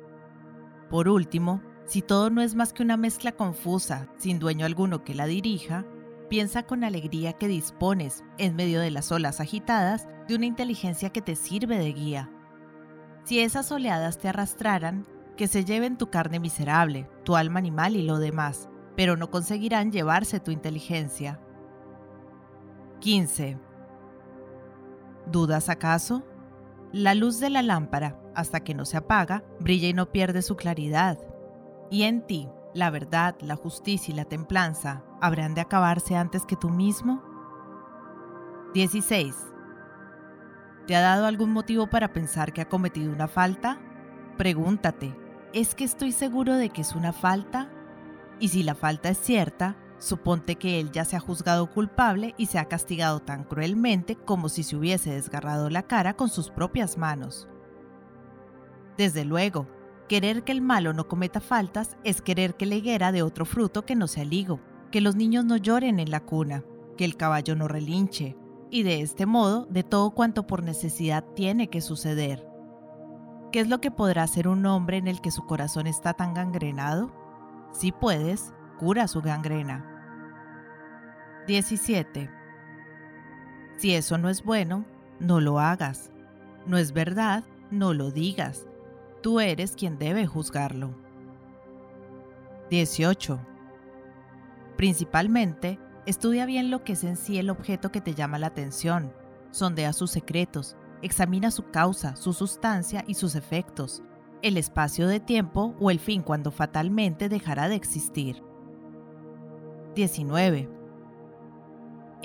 Por 0.89 1.07
último, 1.07 1.61
si 1.85 2.01
todo 2.01 2.29
no 2.29 2.41
es 2.41 2.55
más 2.55 2.73
que 2.73 2.83
una 2.83 2.97
mezcla 2.97 3.31
confusa, 3.31 4.09
sin 4.17 4.37
dueño 4.37 4.65
alguno 4.65 5.05
que 5.05 5.15
la 5.15 5.27
dirija, 5.27 5.85
piensa 6.29 6.63
con 6.63 6.83
alegría 6.83 7.31
que 7.31 7.47
dispones, 7.47 8.25
en 8.37 8.57
medio 8.57 8.81
de 8.81 8.91
las 8.91 9.13
olas 9.13 9.39
agitadas, 9.39 10.09
de 10.27 10.35
una 10.35 10.45
inteligencia 10.45 11.09
que 11.09 11.21
te 11.21 11.37
sirve 11.37 11.77
de 11.77 11.93
guía. 11.93 12.29
Si 13.23 13.39
esas 13.39 13.71
oleadas 13.71 14.17
te 14.17 14.27
arrastraran, 14.27 15.07
que 15.37 15.47
se 15.47 15.63
lleven 15.63 15.97
tu 15.97 16.09
carne 16.09 16.41
miserable, 16.41 17.09
tu 17.23 17.37
alma 17.37 17.59
animal 17.59 17.95
y 17.95 18.01
lo 18.01 18.19
demás, 18.19 18.67
pero 18.97 19.15
no 19.15 19.31
conseguirán 19.31 19.93
llevarse 19.93 20.41
tu 20.41 20.51
inteligencia. 20.51 21.39
15. 22.99 23.64
¿Dudas 25.27 25.69
acaso? 25.69 26.23
La 26.91 27.15
luz 27.15 27.39
de 27.39 27.49
la 27.49 27.61
lámpara, 27.61 28.19
hasta 28.35 28.59
que 28.59 28.73
no 28.73 28.85
se 28.85 28.97
apaga, 28.97 29.43
brilla 29.59 29.87
y 29.87 29.93
no 29.93 30.11
pierde 30.11 30.41
su 30.41 30.55
claridad. 30.55 31.17
Y 31.89 32.03
en 32.03 32.25
ti, 32.25 32.49
la 32.73 32.89
verdad, 32.89 33.35
la 33.41 33.55
justicia 33.55 34.13
y 34.13 34.15
la 34.15 34.25
templanza, 34.25 35.03
¿habrán 35.21 35.55
de 35.55 35.61
acabarse 35.61 36.15
antes 36.15 36.45
que 36.45 36.55
tú 36.55 36.69
mismo? 36.69 37.23
16. 38.73 39.35
¿Te 40.85 40.95
ha 40.95 41.01
dado 41.01 41.25
algún 41.25 41.51
motivo 41.51 41.87
para 41.87 42.13
pensar 42.13 42.53
que 42.53 42.61
ha 42.61 42.69
cometido 42.69 43.11
una 43.11 43.27
falta? 43.27 43.79
Pregúntate, 44.37 45.15
¿es 45.53 45.73
que 45.73 45.85
estoy 45.85 46.11
seguro 46.11 46.55
de 46.55 46.69
que 46.69 46.81
es 46.81 46.93
una 46.93 47.13
falta? 47.13 47.69
Y 48.39 48.49
si 48.49 48.61
la 48.61 48.75
falta 48.75 49.09
es 49.09 49.17
cierta, 49.17 49.77
Suponte 50.05 50.57
que 50.57 50.79
él 50.79 50.91
ya 50.91 51.03
se 51.03 51.15
ha 51.15 51.19
juzgado 51.19 51.65
culpable 51.65 52.35
y 52.37 52.45
se 52.45 52.59
ha 52.59 52.65
castigado 52.65 53.21
tan 53.21 53.43
cruelmente 53.43 54.15
como 54.15 54.49
si 54.49 54.61
se 54.61 54.75
hubiese 54.75 55.09
desgarrado 55.09 55.71
la 55.71 55.81
cara 55.81 56.15
con 56.15 56.29
sus 56.29 56.51
propias 56.51 56.95
manos. 56.95 57.49
Desde 58.99 59.25
luego, 59.25 59.67
querer 60.07 60.43
que 60.43 60.51
el 60.51 60.61
malo 60.61 60.93
no 60.93 61.07
cometa 61.07 61.39
faltas 61.39 61.97
es 62.03 62.21
querer 62.21 62.53
que 62.53 62.67
la 62.67 62.75
higuera 62.75 63.11
de 63.11 63.23
otro 63.23 63.47
fruto 63.47 63.83
que 63.83 63.95
no 63.95 64.07
sea 64.07 64.21
el 64.21 64.33
higo, 64.33 64.59
que 64.91 65.01
los 65.01 65.15
niños 65.15 65.43
no 65.43 65.57
lloren 65.57 65.99
en 65.99 66.11
la 66.11 66.19
cuna, 66.19 66.63
que 66.97 67.05
el 67.05 67.17
caballo 67.17 67.55
no 67.55 67.67
relinche, 67.67 68.37
y 68.69 68.83
de 68.83 69.01
este 69.01 69.25
modo 69.25 69.65
de 69.71 69.81
todo 69.81 70.11
cuanto 70.11 70.45
por 70.45 70.61
necesidad 70.61 71.25
tiene 71.35 71.71
que 71.71 71.81
suceder. 71.81 72.47
¿Qué 73.51 73.59
es 73.59 73.69
lo 73.69 73.81
que 73.81 73.89
podrá 73.89 74.21
hacer 74.21 74.47
un 74.47 74.67
hombre 74.67 74.97
en 74.97 75.07
el 75.07 75.19
que 75.19 75.31
su 75.31 75.47
corazón 75.47 75.87
está 75.87 76.13
tan 76.13 76.35
gangrenado? 76.35 77.11
Si 77.71 77.91
puedes, 77.91 78.53
cura 78.77 79.07
su 79.07 79.23
gangrena. 79.23 79.94
17. 81.47 82.29
Si 83.77 83.93
eso 83.93 84.17
no 84.17 84.29
es 84.29 84.43
bueno, 84.43 84.85
no 85.19 85.39
lo 85.39 85.59
hagas. 85.59 86.11
No 86.65 86.77
es 86.77 86.91
verdad, 86.91 87.43
no 87.69 87.93
lo 87.93 88.09
digas. 88.09 88.65
Tú 89.21 89.39
eres 89.39 89.75
quien 89.75 89.99
debe 89.99 90.25
juzgarlo. 90.25 90.95
18. 92.71 93.39
Principalmente, 94.75 95.79
estudia 96.07 96.47
bien 96.47 96.71
lo 96.71 96.83
que 96.83 96.93
es 96.93 97.03
en 97.03 97.15
sí 97.15 97.37
el 97.37 97.51
objeto 97.51 97.91
que 97.91 98.01
te 98.01 98.15
llama 98.15 98.39
la 98.39 98.47
atención. 98.47 99.13
Sondea 99.51 99.93
sus 99.93 100.09
secretos, 100.09 100.75
examina 101.03 101.51
su 101.51 101.69
causa, 101.69 102.15
su 102.15 102.33
sustancia 102.33 103.03
y 103.07 103.13
sus 103.13 103.35
efectos, 103.35 104.01
el 104.41 104.57
espacio 104.57 105.07
de 105.07 105.19
tiempo 105.19 105.75
o 105.79 105.91
el 105.91 105.99
fin 105.99 106.23
cuando 106.23 106.51
fatalmente 106.51 107.29
dejará 107.29 107.69
de 107.69 107.75
existir. 107.75 108.41
19. 109.93 110.74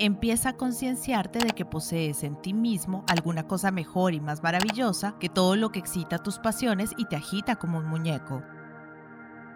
Empieza 0.05 0.49
a 0.49 0.57
concienciarte 0.57 1.37
de 1.37 1.51
que 1.51 1.63
posees 1.63 2.23
en 2.23 2.35
ti 2.41 2.53
mismo 2.53 3.05
alguna 3.07 3.47
cosa 3.47 3.69
mejor 3.69 4.15
y 4.15 4.19
más 4.19 4.41
maravillosa 4.41 5.15
que 5.19 5.29
todo 5.29 5.55
lo 5.55 5.71
que 5.71 5.77
excita 5.77 6.17
tus 6.17 6.39
pasiones 6.39 6.91
y 6.97 7.05
te 7.05 7.15
agita 7.15 7.57
como 7.57 7.77
un 7.77 7.85
muñeco. 7.85 8.41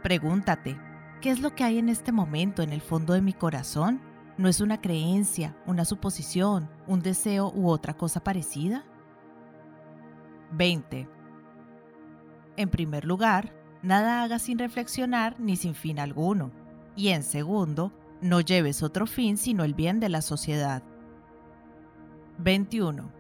Pregúntate, 0.03 0.79
¿qué 1.19 1.31
es 1.31 1.39
lo 1.39 1.55
que 1.55 1.63
hay 1.63 1.79
en 1.79 1.89
este 1.89 2.11
momento 2.11 2.61
en 2.61 2.73
el 2.73 2.81
fondo 2.81 3.13
de 3.13 3.23
mi 3.23 3.33
corazón? 3.33 3.99
¿No 4.37 4.47
es 4.47 4.61
una 4.61 4.81
creencia, 4.81 5.57
una 5.65 5.83
suposición, 5.83 6.69
un 6.85 7.01
deseo 7.01 7.51
u 7.55 7.69
otra 7.69 7.95
cosa 7.95 8.23
parecida? 8.23 8.85
20. 10.51 11.09
En 12.57 12.69
primer 12.69 13.03
lugar, 13.03 13.51
nada 13.81 14.21
hagas 14.21 14.43
sin 14.43 14.59
reflexionar 14.59 15.39
ni 15.39 15.55
sin 15.55 15.73
fin 15.73 15.99
alguno. 15.99 16.51
Y 16.95 17.07
en 17.09 17.23
segundo, 17.23 17.91
no 18.25 18.41
lleves 18.41 18.81
otro 18.81 19.05
fin 19.05 19.37
sino 19.37 19.63
el 19.63 19.75
bien 19.75 19.99
de 19.99 20.09
la 20.09 20.21
sociedad. 20.21 20.83
21. 22.39 23.11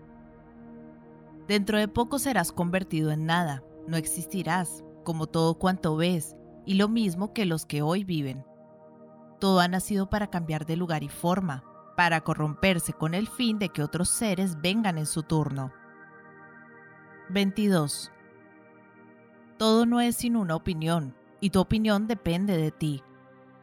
Dentro 1.47 1.77
de 1.77 1.87
poco 1.87 2.17
serás 2.17 2.51
convertido 2.51 3.11
en 3.11 3.25
nada, 3.25 3.63
no 3.87 3.97
existirás, 3.97 4.83
como 5.03 5.27
todo 5.27 5.59
cuanto 5.59 5.95
ves, 5.95 6.35
y 6.65 6.73
lo 6.73 6.89
mismo 6.89 7.33
que 7.33 7.45
los 7.45 7.67
que 7.67 7.83
hoy 7.83 8.03
viven. 8.03 8.43
Todo 9.39 9.59
ha 9.59 9.67
nacido 9.67 10.09
para 10.09 10.31
cambiar 10.31 10.65
de 10.65 10.75
lugar 10.75 11.03
y 11.03 11.09
forma, 11.09 11.63
para 11.95 12.21
corromperse 12.21 12.91
con 12.93 13.13
el 13.13 13.27
fin 13.27 13.59
de 13.59 13.69
que 13.69 13.83
otros 13.83 14.09
seres 14.09 14.59
vengan 14.59 14.97
en 14.97 15.05
su 15.05 15.21
turno. 15.21 15.71
22. 17.29 18.11
Todo 19.57 19.85
no 19.85 20.01
es 20.01 20.15
sino 20.15 20.41
una 20.41 20.55
opinión, 20.55 21.15
y 21.39 21.51
tu 21.51 21.59
opinión 21.59 22.07
depende 22.07 22.57
de 22.57 22.71
ti. 22.71 23.03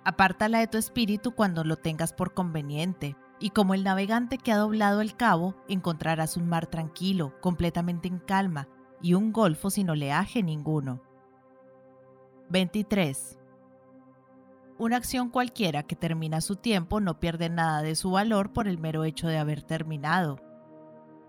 Apártala 0.05 0.59
de 0.59 0.67
tu 0.67 0.79
espíritu 0.79 1.33
cuando 1.33 1.65
lo 1.65 1.77
tengas 1.77 2.13
por 2.13 2.35
conveniente, 2.35 3.17
y 3.39 3.51
como 3.51 3.75
el 3.75 3.85
navegante 3.85 4.39
que 4.39 4.53
ha 4.53 4.57
doblado 4.57 5.01
el 5.01 5.17
cabo, 5.17 5.57
encontrarás 5.69 6.37
un 6.37 6.49
mar 6.49 6.67
tranquilo, 6.67 7.35
completamente 7.41 8.09
en 8.09 8.19
calma, 8.19 8.69
y 9.01 9.15
un 9.15 9.33
golfo 9.33 9.71
sin 9.71 9.91
oleaje 9.91 10.43
ninguno. 10.43 11.03
23. 12.51 13.39
Una 14.79 14.97
acción 14.97 15.31
cualquiera 15.31 15.85
que 15.85 15.97
termina 15.97 16.41
su 16.41 16.57
tiempo 16.57 17.01
no 17.01 17.21
pierde 17.21 17.49
nada 17.49 17.83
de 17.83 17.95
su 17.95 18.11
valor 18.11 18.53
por 18.53 18.69
el 18.69 18.79
mero 18.79 19.05
hecho 19.05 19.29
de 19.29 19.39
haber 19.39 19.63
terminado. 19.63 20.39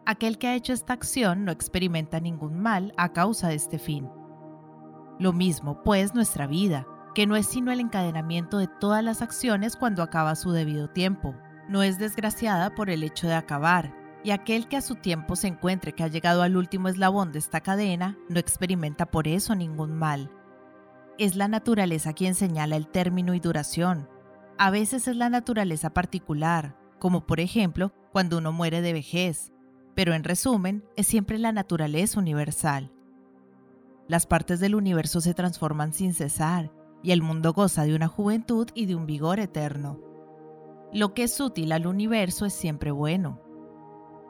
Aquel 0.06 0.38
que 0.38 0.48
ha 0.48 0.56
hecho 0.56 0.74
esta 0.74 0.94
acción 0.94 1.46
no 1.46 1.52
experimenta 1.52 2.20
ningún 2.20 2.60
mal 2.60 2.94
a 2.98 3.14
causa 3.14 3.50
de 3.50 3.56
este 3.56 3.80
fin. 3.80 4.10
Lo 5.20 5.34
mismo, 5.34 5.84
pues, 5.84 6.14
nuestra 6.14 6.48
vida, 6.48 6.88
que 7.14 7.28
no 7.28 7.36
es 7.36 7.46
sino 7.46 7.72
el 7.72 7.80
encadenamiento 7.80 8.58
de 8.58 8.68
todas 8.68 9.04
las 9.04 9.22
acciones 9.22 9.76
cuando 9.76 10.02
acaba 10.02 10.36
su 10.36 10.52
debido 10.52 10.90
tiempo. 10.90 11.36
No 11.70 11.84
es 11.84 12.00
desgraciada 12.00 12.74
por 12.76 12.90
el 12.90 13.04
hecho 13.04 13.28
de 13.28 13.36
acabar, 13.36 13.94
y 14.24 14.32
aquel 14.32 14.68
que 14.68 14.78
a 14.78 14.82
su 14.82 14.96
tiempo 14.96 15.36
se 15.36 15.48
encuentre 15.48 15.94
que 15.94 16.04
ha 16.04 16.08
llegado 16.08 16.42
al 16.42 16.58
último 16.58 16.88
eslabón 16.88 17.32
de 17.32 17.40
esta 17.40 17.62
cadena 17.62 18.18
no 18.30 18.40
experimenta 18.40 19.06
por 19.06 19.28
eso 19.28 19.54
ningún 19.54 19.94
mal. 19.94 20.32
Es 21.20 21.36
la 21.36 21.48
naturaleza 21.48 22.14
quien 22.14 22.34
señala 22.34 22.76
el 22.76 22.88
término 22.88 23.34
y 23.34 23.40
duración. 23.40 24.10
A 24.58 24.72
veces 24.72 25.08
es 25.08 25.16
la 25.16 25.30
naturaleza 25.30 25.92
particular, 25.94 26.76
como 27.00 27.26
por 27.26 27.40
ejemplo 27.40 27.94
cuando 28.12 28.38
uno 28.38 28.52
muere 28.52 28.82
de 28.82 28.94
vejez, 28.94 29.52
pero 29.94 30.14
en 30.14 30.24
resumen 30.24 30.84
es 30.96 31.06
siempre 31.06 31.38
la 31.38 31.52
naturaleza 31.52 32.20
universal. 32.20 32.92
Las 34.08 34.26
partes 34.26 34.60
del 34.60 34.76
universo 34.76 35.22
se 35.22 35.34
transforman 35.34 35.94
sin 35.94 36.14
cesar 36.14 36.72
y 37.04 37.12
el 37.12 37.22
mundo 37.22 37.54
goza 37.54 37.84
de 37.84 37.96
una 37.96 38.08
juventud 38.08 38.70
y 38.74 38.88
de 38.88 38.96
un 38.96 39.06
vigor 39.06 39.40
eterno. 39.40 40.00
Lo 40.92 41.14
que 41.14 41.24
es 41.24 41.40
útil 41.40 41.72
al 41.74 41.86
universo 41.86 42.46
es 42.46 42.54
siempre 42.54 42.92
bueno. 42.92 43.42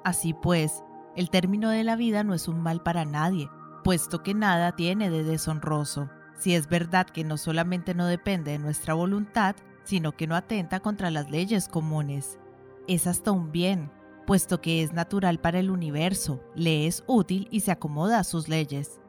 Así 0.03 0.33
pues, 0.33 0.83
el 1.15 1.29
término 1.29 1.69
de 1.69 1.83
la 1.83 1.95
vida 1.95 2.23
no 2.23 2.33
es 2.33 2.47
un 2.47 2.59
mal 2.59 2.81
para 2.81 3.05
nadie, 3.05 3.47
puesto 3.83 4.23
que 4.23 4.33
nada 4.33 4.75
tiene 4.75 5.09
de 5.09 5.23
deshonroso, 5.23 6.09
si 6.37 6.55
es 6.55 6.67
verdad 6.67 7.05
que 7.05 7.23
no 7.23 7.37
solamente 7.37 7.93
no 7.93 8.07
depende 8.07 8.51
de 8.51 8.59
nuestra 8.59 8.95
voluntad, 8.95 9.55
sino 9.83 10.13
que 10.13 10.27
no 10.27 10.35
atenta 10.35 10.79
contra 10.79 11.11
las 11.11 11.29
leyes 11.29 11.67
comunes. 11.67 12.39
Es 12.87 13.05
hasta 13.05 13.31
un 13.31 13.51
bien, 13.51 13.91
puesto 14.25 14.61
que 14.61 14.81
es 14.81 14.93
natural 14.93 15.39
para 15.39 15.59
el 15.59 15.69
universo, 15.69 16.41
le 16.55 16.87
es 16.87 17.03
útil 17.07 17.47
y 17.51 17.59
se 17.59 17.71
acomoda 17.71 18.19
a 18.19 18.23
sus 18.23 18.47
leyes. 18.47 18.99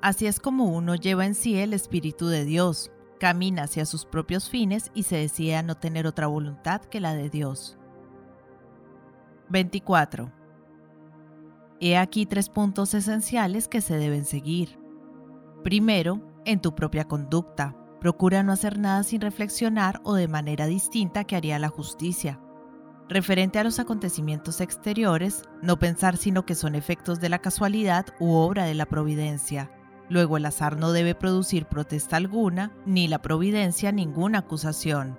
Así 0.00 0.26
es 0.26 0.40
como 0.40 0.64
uno 0.66 0.94
lleva 0.94 1.26
en 1.26 1.34
sí 1.34 1.56
el 1.58 1.72
Espíritu 1.72 2.28
de 2.28 2.44
Dios, 2.44 2.90
camina 3.18 3.64
hacia 3.64 3.86
sus 3.86 4.04
propios 4.04 4.48
fines 4.48 4.90
y 4.94 5.04
se 5.04 5.16
decide 5.16 5.56
a 5.56 5.62
no 5.62 5.76
tener 5.76 6.06
otra 6.06 6.26
voluntad 6.26 6.82
que 6.82 7.00
la 7.00 7.14
de 7.14 7.30
Dios. 7.30 7.78
24. 9.48 10.32
He 11.80 11.96
aquí 11.96 12.26
tres 12.26 12.48
puntos 12.48 12.94
esenciales 12.94 13.68
que 13.68 13.80
se 13.80 13.96
deben 13.96 14.24
seguir. 14.24 14.78
Primero, 15.62 16.20
en 16.44 16.60
tu 16.60 16.74
propia 16.74 17.04
conducta. 17.04 17.76
Procura 18.00 18.42
no 18.42 18.52
hacer 18.52 18.78
nada 18.78 19.02
sin 19.02 19.20
reflexionar 19.20 20.00
o 20.04 20.14
de 20.14 20.28
manera 20.28 20.66
distinta 20.66 21.24
que 21.24 21.36
haría 21.36 21.58
la 21.58 21.68
justicia. 21.68 22.40
Referente 23.08 23.58
a 23.58 23.64
los 23.64 23.78
acontecimientos 23.78 24.60
exteriores, 24.60 25.42
no 25.62 25.78
pensar 25.78 26.16
sino 26.16 26.44
que 26.44 26.54
son 26.54 26.74
efectos 26.74 27.20
de 27.20 27.28
la 27.28 27.38
casualidad 27.40 28.06
u 28.20 28.32
obra 28.32 28.64
de 28.64 28.74
la 28.74 28.86
providencia. 28.86 29.70
Luego 30.08 30.36
el 30.36 30.46
azar 30.46 30.76
no 30.76 30.92
debe 30.92 31.14
producir 31.14 31.66
protesta 31.66 32.16
alguna, 32.16 32.72
ni 32.84 33.08
la 33.08 33.22
providencia 33.22 33.92
ninguna 33.92 34.38
acusación. 34.38 35.18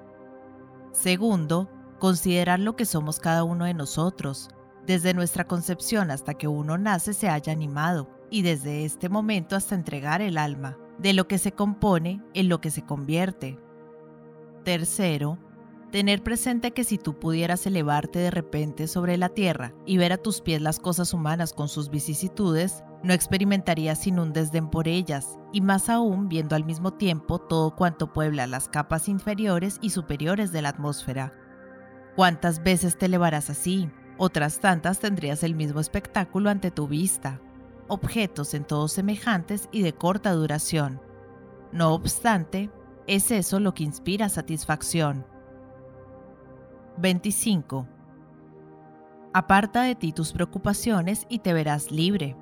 Segundo, 0.92 1.70
considerar 2.00 2.60
lo 2.60 2.76
que 2.76 2.86
somos 2.86 3.20
cada 3.20 3.44
uno 3.44 3.66
de 3.66 3.74
nosotros. 3.74 4.50
Desde 4.86 5.14
nuestra 5.14 5.46
concepción 5.46 6.12
hasta 6.12 6.36
que 6.36 6.48
uno 6.48 6.78
nace 6.78 7.14
se 7.14 7.28
haya 7.28 7.52
animado, 7.52 8.10
y 8.30 8.42
desde 8.42 8.86
este 8.86 9.10
momento 9.10 9.56
hasta 9.56 9.76
entregar 9.76 10.22
el 10.22 10.38
alma, 10.38 10.78
de 10.98 11.14
lo 11.14 11.28
que 11.28 11.38
se 11.38 11.52
compone 11.52 12.24
en 12.34 12.50
lo 12.50 12.62
que 12.62 12.72
se 12.72 12.84
convierte. 12.84 13.60
Tercero, 14.64 15.38
Tener 15.92 16.22
presente 16.22 16.72
que 16.72 16.84
si 16.84 16.98
tú 16.98 17.18
pudieras 17.18 17.66
elevarte 17.66 18.20
de 18.20 18.30
repente 18.30 18.88
sobre 18.88 19.16
la 19.16 19.30
tierra 19.30 19.74
y 19.86 19.96
ver 19.96 20.12
a 20.12 20.18
tus 20.18 20.42
pies 20.42 20.62
las 20.62 20.80
cosas 20.80 21.14
humanas 21.14 21.54
con 21.54 21.70
sus 21.70 21.90
vicisitudes, 21.90 22.84
no 23.04 23.14
experimentarías 23.14 24.00
sin 24.00 24.20
un 24.20 24.34
desdén 24.34 24.70
por 24.70 24.90
ellas, 24.90 25.40
y 25.54 25.62
más 25.62 25.88
aún 25.88 26.28
viendo 26.28 26.58
al 26.58 26.66
mismo 26.66 26.92
tiempo 26.92 27.40
todo 27.40 27.74
cuanto 27.74 28.12
puebla 28.12 28.48
las 28.48 28.68
capas 28.68 29.08
inferiores 29.08 29.78
y 29.82 29.92
superiores 29.92 30.52
de 30.52 30.62
la 30.62 30.70
atmósfera. 30.70 31.34
¿Cuántas 32.18 32.62
veces 32.62 32.98
te 32.98 33.06
elevarás 33.06 33.50
así? 33.50 33.90
Otras 34.18 34.60
tantas 34.60 35.00
tendrías 35.00 35.42
el 35.44 35.56
mismo 35.56 35.80
espectáculo 35.80 36.50
ante 36.50 36.70
tu 36.70 36.90
vista. 36.90 37.40
Objetos 37.88 38.54
en 38.56 38.66
todos 38.66 38.92
semejantes 38.92 39.70
y 39.72 39.84
de 39.84 39.94
corta 39.94 40.34
duración. 40.34 41.00
No 41.72 41.94
obstante, 41.94 42.72
es 43.06 43.32
eso 43.32 43.62
lo 43.62 43.74
que 43.74 43.84
inspira 43.84 44.28
satisfacción 44.28 45.37
25. 46.98 47.88
Aparta 49.34 49.84
de 49.84 49.94
ti 49.94 50.14
tus 50.14 50.34
preocupaciones 50.34 51.28
y 51.30 51.40
te 51.40 51.54
verás 51.54 51.92
libre. 51.92 52.36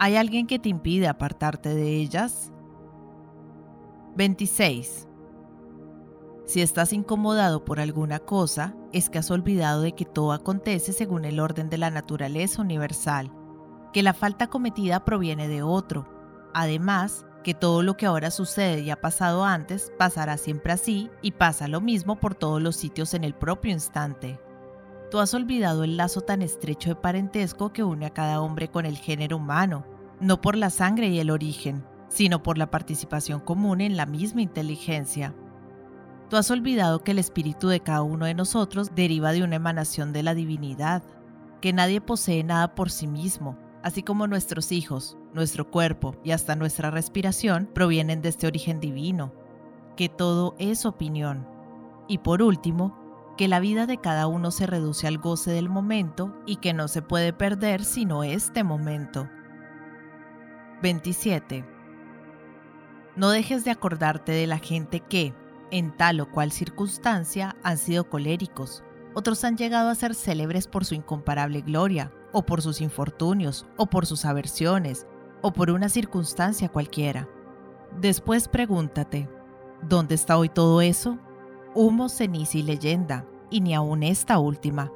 ¿Hay 0.00 0.16
alguien 0.16 0.46
que 0.46 0.58
te 0.58 0.68
impide 0.68 1.06
apartarte 1.06 1.74
de 1.74 1.96
ellas? 1.96 2.52
26. 4.16 5.06
Si 6.44 6.60
estás 6.60 6.92
incomodado 6.92 7.64
por 7.64 7.78
alguna 7.78 8.18
cosa, 8.18 8.74
es 8.92 9.08
que 9.08 9.18
has 9.18 9.30
olvidado 9.30 9.82
de 9.82 9.92
que 9.92 10.04
todo 10.04 10.32
acontece 10.32 10.92
según 10.92 11.24
el 11.24 11.38
orden 11.38 11.70
de 11.70 11.78
la 11.78 11.90
naturaleza 11.90 12.62
universal, 12.62 13.30
que 13.92 14.02
la 14.02 14.14
falta 14.14 14.48
cometida 14.48 15.04
proviene 15.04 15.46
de 15.46 15.62
otro. 15.62 16.08
Además, 16.52 17.24
que 17.42 17.54
todo 17.54 17.82
lo 17.82 17.96
que 17.96 18.06
ahora 18.06 18.30
sucede 18.30 18.80
y 18.80 18.90
ha 18.90 19.00
pasado 19.00 19.44
antes 19.44 19.92
pasará 19.98 20.36
siempre 20.36 20.72
así 20.72 21.10
y 21.22 21.32
pasa 21.32 21.68
lo 21.68 21.80
mismo 21.80 22.16
por 22.16 22.34
todos 22.34 22.60
los 22.60 22.76
sitios 22.76 23.14
en 23.14 23.24
el 23.24 23.34
propio 23.34 23.72
instante. 23.72 24.38
Tú 25.10 25.18
has 25.18 25.34
olvidado 25.34 25.82
el 25.82 25.96
lazo 25.96 26.20
tan 26.20 26.42
estrecho 26.42 26.90
de 26.90 26.96
parentesco 26.96 27.72
que 27.72 27.82
une 27.82 28.06
a 28.06 28.10
cada 28.10 28.40
hombre 28.40 28.68
con 28.68 28.86
el 28.86 28.96
género 28.96 29.38
humano, 29.38 29.84
no 30.20 30.40
por 30.40 30.56
la 30.56 30.70
sangre 30.70 31.08
y 31.08 31.18
el 31.18 31.30
origen, 31.30 31.84
sino 32.08 32.42
por 32.42 32.58
la 32.58 32.70
participación 32.70 33.40
común 33.40 33.80
en 33.80 33.96
la 33.96 34.06
misma 34.06 34.42
inteligencia. 34.42 35.34
Tú 36.28 36.36
has 36.36 36.50
olvidado 36.50 37.02
que 37.02 37.10
el 37.10 37.18
espíritu 37.18 37.68
de 37.68 37.80
cada 37.80 38.02
uno 38.02 38.26
de 38.26 38.34
nosotros 38.34 38.94
deriva 38.94 39.32
de 39.32 39.42
una 39.42 39.56
emanación 39.56 40.12
de 40.12 40.22
la 40.22 40.34
divinidad, 40.34 41.02
que 41.60 41.72
nadie 41.72 42.00
posee 42.00 42.44
nada 42.44 42.74
por 42.74 42.90
sí 42.90 43.08
mismo, 43.08 43.56
así 43.82 44.02
como 44.02 44.26
nuestros 44.26 44.72
hijos, 44.72 45.16
nuestro 45.32 45.70
cuerpo 45.70 46.14
y 46.24 46.32
hasta 46.32 46.56
nuestra 46.56 46.90
respiración 46.90 47.68
provienen 47.72 48.22
de 48.22 48.28
este 48.28 48.46
origen 48.46 48.80
divino, 48.80 49.32
que 49.96 50.08
todo 50.08 50.54
es 50.58 50.86
opinión. 50.86 51.46
Y 52.08 52.18
por 52.18 52.42
último, 52.42 52.96
que 53.36 53.48
la 53.48 53.60
vida 53.60 53.86
de 53.86 53.98
cada 53.98 54.26
uno 54.26 54.50
se 54.50 54.66
reduce 54.66 55.06
al 55.06 55.18
goce 55.18 55.50
del 55.50 55.68
momento 55.68 56.36
y 56.46 56.56
que 56.56 56.74
no 56.74 56.88
se 56.88 57.00
puede 57.00 57.32
perder 57.32 57.84
sino 57.84 58.22
este 58.22 58.64
momento. 58.64 59.28
27. 60.82 61.64
No 63.16 63.30
dejes 63.30 63.64
de 63.64 63.70
acordarte 63.70 64.32
de 64.32 64.46
la 64.46 64.58
gente 64.58 65.00
que, 65.00 65.34
en 65.70 65.96
tal 65.96 66.20
o 66.20 66.30
cual 66.30 66.52
circunstancia, 66.52 67.56
han 67.62 67.78
sido 67.78 68.08
coléricos, 68.08 68.82
otros 69.14 69.42
han 69.44 69.56
llegado 69.56 69.88
a 69.88 69.94
ser 69.94 70.14
célebres 70.14 70.66
por 70.66 70.84
su 70.84 70.94
incomparable 70.94 71.62
gloria, 71.62 72.12
o 72.32 72.42
por 72.42 72.62
sus 72.62 72.80
infortunios, 72.80 73.66
o 73.76 73.86
por 73.86 74.06
sus 74.06 74.24
aversiones, 74.24 75.06
o 75.42 75.52
por 75.52 75.70
una 75.70 75.88
circunstancia 75.88 76.68
cualquiera. 76.68 77.28
Después 78.00 78.48
pregúntate, 78.48 79.28
¿dónde 79.82 80.14
está 80.14 80.36
hoy 80.38 80.48
todo 80.48 80.80
eso? 80.80 81.18
Humo, 81.74 82.08
ceniza 82.08 82.58
y 82.58 82.62
leyenda, 82.62 83.26
y 83.50 83.60
ni 83.60 83.74
aun 83.74 84.02
esta 84.02 84.38
última. 84.38 84.92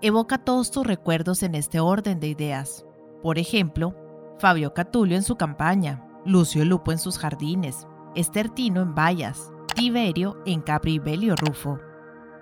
Evoca 0.00 0.38
todos 0.38 0.70
tus 0.70 0.86
recuerdos 0.86 1.42
en 1.42 1.54
este 1.54 1.80
orden 1.80 2.20
de 2.20 2.28
ideas. 2.28 2.84
Por 3.22 3.38
ejemplo, 3.38 3.94
Fabio 4.38 4.74
Catulio 4.74 5.16
en 5.16 5.22
su 5.22 5.36
campaña, 5.36 6.06
Lucio 6.24 6.64
Lupo 6.64 6.92
en 6.92 6.98
sus 6.98 7.18
jardines, 7.18 7.86
Estertino 8.14 8.82
en 8.82 8.94
Vallas, 8.94 9.50
Tiberio 9.74 10.36
en 10.44 10.60
Capribelio 10.60 11.34
Rufo. 11.36 11.78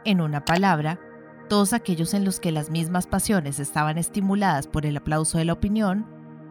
En 0.05 0.21
una 0.21 0.45
palabra, 0.45 0.99
todos 1.49 1.73
aquellos 1.73 2.15
en 2.15 2.25
los 2.25 2.41
que 2.41 2.53
las 2.53 2.71
mismas 2.71 3.07
pasiones 3.07 3.59
estaban 3.59 3.99
estimuladas 3.99 4.67
por 4.67 4.87
el 4.87 4.97
aplauso 4.97 5.39
de 5.39 5.45
la 5.45 5.53
opinión, 5.53 6.07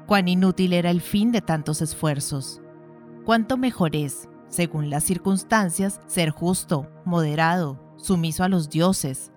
cuán 0.07 0.27
inútil 0.27 0.73
era 0.73 0.91
el 0.91 1.01
fin 1.01 1.31
de 1.31 1.41
tantos 1.41 1.81
esfuerzos. 1.81 2.61
Cuánto 3.25 3.57
mejor 3.57 3.95
es, 3.95 4.29
según 4.47 4.89
las 4.89 5.03
circunstancias, 5.03 5.99
ser 6.07 6.29
justo, 6.29 6.89
moderado, 7.05 7.79
sumiso 7.97 8.43
a 8.43 8.49
los 8.49 8.69
dioses, 8.69 9.31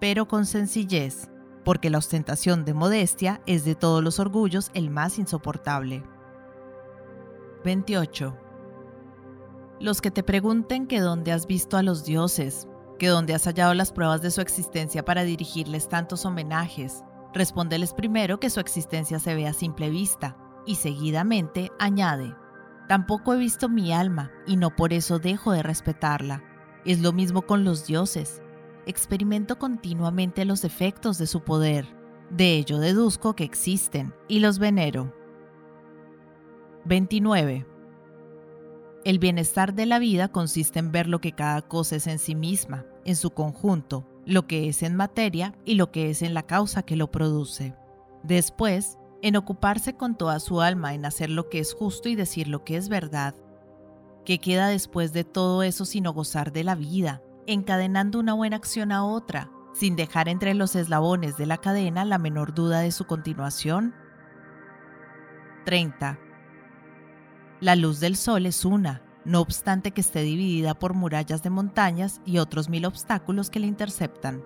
pero 0.00 0.26
con 0.26 0.46
sencillez, 0.46 1.30
porque 1.64 1.88
la 1.88 1.98
ostentación 1.98 2.64
de 2.64 2.74
modestia 2.74 3.40
es 3.46 3.64
de 3.64 3.74
todos 3.74 4.02
los 4.02 4.18
orgullos 4.18 4.70
el 4.74 4.90
más 4.90 5.18
insoportable. 5.18 6.02
28. 7.64 8.36
Los 9.80 10.00
que 10.00 10.10
te 10.10 10.22
pregunten 10.22 10.86
que 10.86 11.00
dónde 11.00 11.32
has 11.32 11.46
visto 11.46 11.76
a 11.76 11.82
los 11.82 12.04
dioses, 12.04 12.66
que 13.02 13.08
dónde 13.08 13.34
has 13.34 13.46
hallado 13.46 13.74
las 13.74 13.90
pruebas 13.90 14.22
de 14.22 14.30
su 14.30 14.40
existencia 14.40 15.04
para 15.04 15.24
dirigirles 15.24 15.88
tantos 15.88 16.24
homenajes, 16.24 17.02
respóndeles 17.34 17.94
primero 17.94 18.38
que 18.38 18.48
su 18.48 18.60
existencia 18.60 19.18
se 19.18 19.34
ve 19.34 19.48
a 19.48 19.52
simple 19.52 19.90
vista, 19.90 20.36
y 20.66 20.76
seguidamente 20.76 21.72
añade, 21.80 22.32
tampoco 22.86 23.34
he 23.34 23.38
visto 23.38 23.68
mi 23.68 23.92
alma, 23.92 24.30
y 24.46 24.54
no 24.54 24.76
por 24.76 24.92
eso 24.92 25.18
dejo 25.18 25.50
de 25.50 25.64
respetarla. 25.64 26.44
Es 26.84 27.00
lo 27.00 27.12
mismo 27.12 27.42
con 27.42 27.64
los 27.64 27.88
dioses. 27.88 28.40
Experimento 28.86 29.58
continuamente 29.58 30.44
los 30.44 30.62
efectos 30.62 31.18
de 31.18 31.26
su 31.26 31.40
poder. 31.40 31.88
De 32.30 32.54
ello 32.54 32.78
deduzco 32.78 33.34
que 33.34 33.42
existen 33.42 34.14
y 34.28 34.38
los 34.38 34.60
venero. 34.60 35.12
29. 36.84 37.66
El 39.04 39.18
bienestar 39.18 39.74
de 39.74 39.86
la 39.86 39.98
vida 39.98 40.28
consiste 40.28 40.78
en 40.78 40.92
ver 40.92 41.08
lo 41.08 41.20
que 41.20 41.32
cada 41.32 41.62
cosa 41.62 41.96
es 41.96 42.06
en 42.06 42.20
sí 42.20 42.36
misma, 42.36 42.86
en 43.04 43.16
su 43.16 43.30
conjunto, 43.30 44.06
lo 44.24 44.46
que 44.46 44.68
es 44.68 44.82
en 44.82 44.96
materia 44.96 45.54
y 45.64 45.74
lo 45.74 45.90
que 45.90 46.10
es 46.10 46.22
en 46.22 46.34
la 46.34 46.44
causa 46.44 46.82
que 46.82 46.96
lo 46.96 47.10
produce. 47.10 47.74
Después, 48.22 48.98
en 49.22 49.36
ocuparse 49.36 49.96
con 49.96 50.16
toda 50.16 50.40
su 50.40 50.60
alma 50.60 50.94
en 50.94 51.04
hacer 51.04 51.30
lo 51.30 51.48
que 51.48 51.60
es 51.60 51.74
justo 51.74 52.08
y 52.08 52.16
decir 52.16 52.48
lo 52.48 52.64
que 52.64 52.76
es 52.76 52.88
verdad. 52.88 53.34
¿Qué 54.24 54.38
queda 54.38 54.68
después 54.68 55.12
de 55.12 55.24
todo 55.24 55.62
eso 55.62 55.84
sino 55.84 56.12
gozar 56.12 56.52
de 56.52 56.64
la 56.64 56.74
vida, 56.74 57.22
encadenando 57.46 58.18
una 58.18 58.34
buena 58.34 58.56
acción 58.56 58.92
a 58.92 59.04
otra, 59.04 59.50
sin 59.74 59.96
dejar 59.96 60.28
entre 60.28 60.54
los 60.54 60.76
eslabones 60.76 61.36
de 61.36 61.46
la 61.46 61.58
cadena 61.58 62.04
la 62.04 62.18
menor 62.18 62.54
duda 62.54 62.80
de 62.80 62.92
su 62.92 63.06
continuación? 63.06 63.94
30. 65.64 66.18
La 67.60 67.76
luz 67.76 68.00
del 68.00 68.16
sol 68.16 68.46
es 68.46 68.64
una, 68.64 69.02
no 69.24 69.40
obstante 69.40 69.92
que 69.92 70.00
esté 70.00 70.22
dividida 70.22 70.74
por 70.74 70.94
murallas 70.94 71.42
de 71.42 71.50
montañas 71.50 72.20
y 72.24 72.38
otros 72.38 72.68
mil 72.68 72.84
obstáculos 72.86 73.50
que 73.50 73.60
la 73.60 73.66
interceptan. 73.66 74.42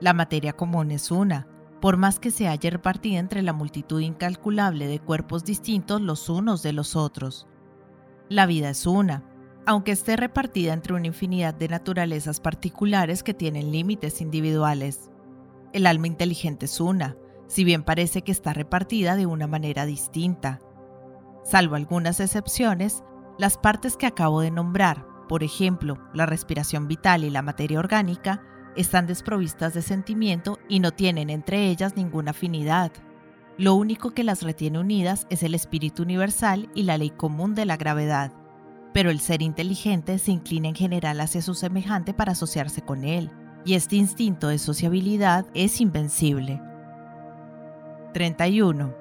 La 0.00 0.12
materia 0.12 0.52
común 0.52 0.90
es 0.90 1.10
una, 1.10 1.46
por 1.80 1.96
más 1.96 2.18
que 2.18 2.30
se 2.30 2.48
haya 2.48 2.70
repartida 2.70 3.18
entre 3.18 3.42
la 3.42 3.52
multitud 3.52 4.00
incalculable 4.00 4.86
de 4.86 5.00
cuerpos 5.00 5.44
distintos 5.44 6.00
los 6.00 6.28
unos 6.28 6.62
de 6.62 6.72
los 6.72 6.96
otros. 6.96 7.46
La 8.28 8.46
vida 8.46 8.70
es 8.70 8.86
una, 8.86 9.24
aunque 9.64 9.92
esté 9.92 10.16
repartida 10.16 10.72
entre 10.72 10.94
una 10.94 11.06
infinidad 11.06 11.54
de 11.54 11.68
naturalezas 11.68 12.40
particulares 12.40 13.22
que 13.22 13.34
tienen 13.34 13.72
límites 13.72 14.20
individuales. 14.20 15.10
El 15.72 15.86
alma 15.86 16.06
inteligente 16.06 16.66
es 16.66 16.80
una, 16.80 17.16
si 17.46 17.64
bien 17.64 17.82
parece 17.82 18.22
que 18.22 18.32
está 18.32 18.52
repartida 18.52 19.16
de 19.16 19.26
una 19.26 19.46
manera 19.46 19.86
distinta. 19.86 20.60
Salvo 21.44 21.76
algunas 21.76 22.20
excepciones, 22.20 23.02
las 23.38 23.56
partes 23.56 23.96
que 23.96 24.06
acabo 24.06 24.40
de 24.40 24.50
nombrar, 24.50 25.06
por 25.28 25.44
ejemplo, 25.44 25.98
la 26.12 26.26
respiración 26.26 26.88
vital 26.88 27.22
y 27.22 27.30
la 27.30 27.42
materia 27.42 27.78
orgánica, 27.78 28.42
están 28.76 29.06
desprovistas 29.06 29.74
de 29.74 29.82
sentimiento 29.82 30.58
y 30.68 30.80
no 30.80 30.90
tienen 30.90 31.30
entre 31.30 31.68
ellas 31.68 31.96
ninguna 31.96 32.32
afinidad. 32.32 32.92
Lo 33.56 33.74
único 33.74 34.12
que 34.12 34.24
las 34.24 34.42
retiene 34.42 34.78
unidas 34.78 35.26
es 35.30 35.42
el 35.42 35.54
espíritu 35.54 36.02
universal 36.02 36.68
y 36.74 36.84
la 36.84 36.98
ley 36.98 37.10
común 37.10 37.54
de 37.54 37.66
la 37.66 37.76
gravedad. 37.76 38.32
Pero 38.92 39.10
el 39.10 39.20
ser 39.20 39.42
inteligente 39.42 40.18
se 40.18 40.32
inclina 40.32 40.68
en 40.68 40.74
general 40.74 41.20
hacia 41.20 41.42
su 41.42 41.54
semejante 41.54 42.14
para 42.14 42.32
asociarse 42.32 42.82
con 42.82 43.04
él, 43.04 43.30
y 43.64 43.74
este 43.74 43.96
instinto 43.96 44.48
de 44.48 44.58
sociabilidad 44.58 45.46
es 45.54 45.80
invencible. 45.80 46.60
31. 48.14 48.94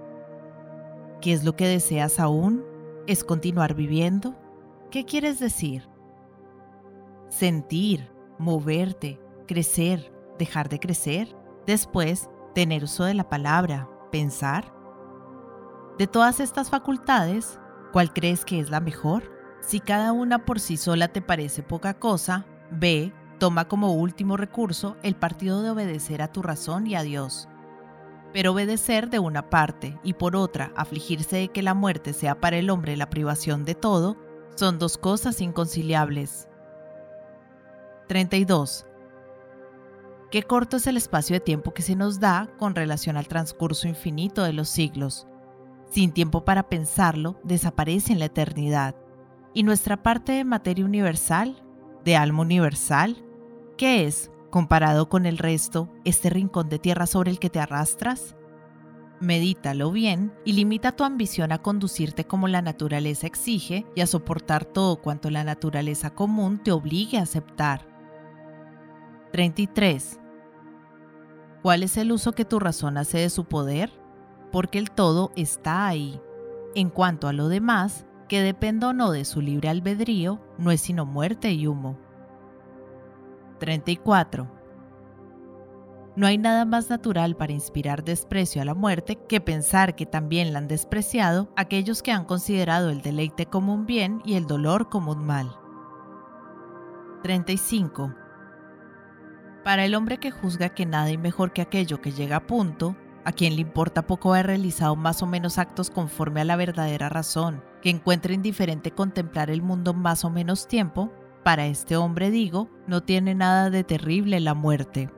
¿Qué 1.21 1.33
es 1.33 1.43
lo 1.43 1.55
que 1.55 1.67
deseas 1.67 2.19
aún? 2.19 2.76
¿Es 3.07 3.23
continuar 3.23 3.73
viviendo? 3.73 4.35
¿Qué 4.91 5.05
quieres 5.05 5.39
decir? 5.39 5.87
Sentir, 7.29 8.11
moverte, 8.37 9.21
crecer, 9.47 10.11
dejar 10.37 10.67
de 10.67 10.77
crecer. 10.81 11.33
Después, 11.65 12.29
tener 12.53 12.83
uso 12.83 13.05
de 13.05 13.13
la 13.13 13.29
palabra, 13.29 13.89
pensar. 14.11 14.73
De 15.97 16.05
todas 16.05 16.41
estas 16.41 16.69
facultades, 16.69 17.61
¿cuál 17.93 18.11
crees 18.11 18.43
que 18.43 18.59
es 18.59 18.69
la 18.69 18.81
mejor? 18.81 19.31
Si 19.61 19.79
cada 19.79 20.11
una 20.11 20.43
por 20.43 20.59
sí 20.59 20.75
sola 20.75 21.07
te 21.07 21.21
parece 21.21 21.63
poca 21.63 21.93
cosa, 21.93 22.45
ve, 22.71 23.13
toma 23.39 23.69
como 23.69 23.93
último 23.93 24.35
recurso 24.35 24.97
el 25.01 25.15
partido 25.15 25.61
de 25.61 25.69
obedecer 25.69 26.21
a 26.21 26.33
tu 26.33 26.41
razón 26.41 26.87
y 26.87 26.95
a 26.95 27.03
Dios 27.03 27.47
pero 28.37 28.51
obedecer 28.51 29.09
de 29.09 29.17
una 29.17 29.49
parte 29.49 29.97
y 30.03 30.13
por 30.13 30.35
otra 30.35 30.71
afligirse 30.75 31.37
de 31.37 31.47
que 31.47 31.63
la 31.63 31.73
muerte 31.73 32.13
sea 32.13 32.39
para 32.39 32.57
el 32.57 32.69
hombre 32.69 32.95
la 32.95 33.09
privación 33.09 33.65
de 33.65 33.73
todo, 33.73 34.15
son 34.53 34.77
dos 34.77 34.99
cosas 34.99 35.41
inconciliables. 35.41 36.47
32. 38.07 38.85
Qué 40.29 40.43
corto 40.43 40.77
es 40.77 40.85
el 40.85 40.97
espacio 40.97 41.33
de 41.33 41.39
tiempo 41.39 41.73
que 41.73 41.81
se 41.81 41.95
nos 41.95 42.19
da 42.19 42.47
con 42.59 42.75
relación 42.75 43.17
al 43.17 43.27
transcurso 43.27 43.87
infinito 43.87 44.43
de 44.43 44.53
los 44.53 44.69
siglos. 44.69 45.25
Sin 45.89 46.11
tiempo 46.11 46.45
para 46.45 46.69
pensarlo, 46.69 47.39
desaparece 47.43 48.13
en 48.13 48.19
la 48.19 48.25
eternidad. 48.25 48.95
¿Y 49.55 49.63
nuestra 49.63 50.03
parte 50.03 50.33
de 50.33 50.43
materia 50.43 50.85
universal, 50.85 51.63
de 52.05 52.15
alma 52.15 52.43
universal? 52.43 53.17
¿Qué 53.77 54.05
es, 54.05 54.29
comparado 54.49 55.09
con 55.09 55.25
el 55.25 55.37
resto, 55.37 55.89
este 56.05 56.29
rincón 56.29 56.69
de 56.69 56.79
tierra 56.79 57.07
sobre 57.07 57.31
el 57.31 57.39
que 57.39 57.49
te 57.49 57.59
arrastras? 57.59 58.35
Medítalo 59.19 59.91
bien 59.91 60.31
y 60.45 60.53
limita 60.53 60.91
tu 60.91 61.03
ambición 61.03 61.51
a 61.51 61.61
conducirte 61.61 62.25
como 62.25 62.47
la 62.47 62.61
naturaleza 62.61 63.25
exige 63.25 63.85
y 63.95 64.01
a 64.01 64.07
soportar 64.07 64.65
todo 64.65 65.01
cuanto 65.01 65.31
la 65.31 65.43
naturaleza 65.43 66.11
común 66.11 66.61
te 66.63 66.71
obligue 66.71 67.17
a 67.17 67.23
aceptar. 67.23 67.87
33. 69.31 70.19
¿Cuál 71.63 71.83
es 71.83 71.97
el 71.97 72.11
uso 72.11 72.33
que 72.33 72.45
tu 72.45 72.59
razón 72.59 72.97
hace 72.97 73.17
de 73.17 73.29
su 73.29 73.45
poder? 73.45 73.91
Porque 74.51 74.77
el 74.77 74.91
todo 74.91 75.31
está 75.35 75.87
ahí. 75.87 76.21
En 76.75 76.89
cuanto 76.89 77.27
a 77.27 77.33
lo 77.33 77.49
demás, 77.49 78.05
que 78.29 78.41
dependa 78.41 78.89
o 78.89 78.93
no 78.93 79.11
de 79.11 79.25
su 79.25 79.41
libre 79.41 79.69
albedrío, 79.69 80.39
no 80.59 80.69
es 80.71 80.81
sino 80.81 81.05
muerte 81.05 81.51
y 81.51 81.65
humo. 81.65 81.97
34. 83.57 84.57
No 86.15 86.25
hay 86.25 86.39
nada 86.39 86.65
más 86.65 86.89
natural 86.89 87.35
para 87.35 87.53
inspirar 87.53 88.03
desprecio 88.03 88.61
a 88.61 88.65
la 88.65 88.73
muerte 88.73 89.17
que 89.27 89.39
pensar 89.39 89.95
que 89.95 90.07
también 90.07 90.51
la 90.51 90.57
han 90.59 90.67
despreciado 90.67 91.53
aquellos 91.55 92.01
que 92.01 92.11
han 92.11 92.25
considerado 92.25 92.89
el 92.89 93.01
deleite 93.01 93.45
como 93.45 93.73
un 93.73 93.85
bien 93.85 94.21
y 94.25 94.33
el 94.33 94.47
dolor 94.47 94.89
como 94.89 95.11
un 95.11 95.25
mal. 95.25 95.55
35. 97.21 98.15
Para 99.63 99.85
el 99.85 99.93
hombre 99.93 100.17
que 100.17 100.31
juzga 100.31 100.69
que 100.69 100.85
nada 100.85 101.05
hay 101.05 101.17
mejor 101.17 101.53
que 101.53 101.61
aquello 101.61 102.01
que 102.01 102.11
llega 102.11 102.37
a 102.37 102.47
punto, 102.47 102.95
a 103.23 103.31
quien 103.31 103.55
le 103.55 103.61
importa 103.61 104.07
poco 104.07 104.33
haber 104.33 104.47
realizado 104.47 104.95
más 104.95 105.21
o 105.21 105.27
menos 105.27 105.57
actos 105.57 105.89
conforme 105.91 106.41
a 106.41 106.45
la 106.45 106.55
verdadera 106.55 107.09
razón, 107.09 107.61
que 107.81 107.89
encuentra 107.89 108.33
indiferente 108.33 108.89
contemplar 108.91 109.51
el 109.51 109.61
mundo 109.61 109.93
más 109.93 110.23
o 110.23 110.29
menos 110.29 110.67
tiempo, 110.67 111.11
para 111.47 111.67
este 111.67 111.95
hombre 111.95 112.29
digo, 112.29 112.67
no 112.87 113.03
tiene 113.03 113.33
nada 113.33 113.69
de 113.69 113.85
terrible 113.85 114.41
la 114.41 114.53
muerte. 114.53 115.09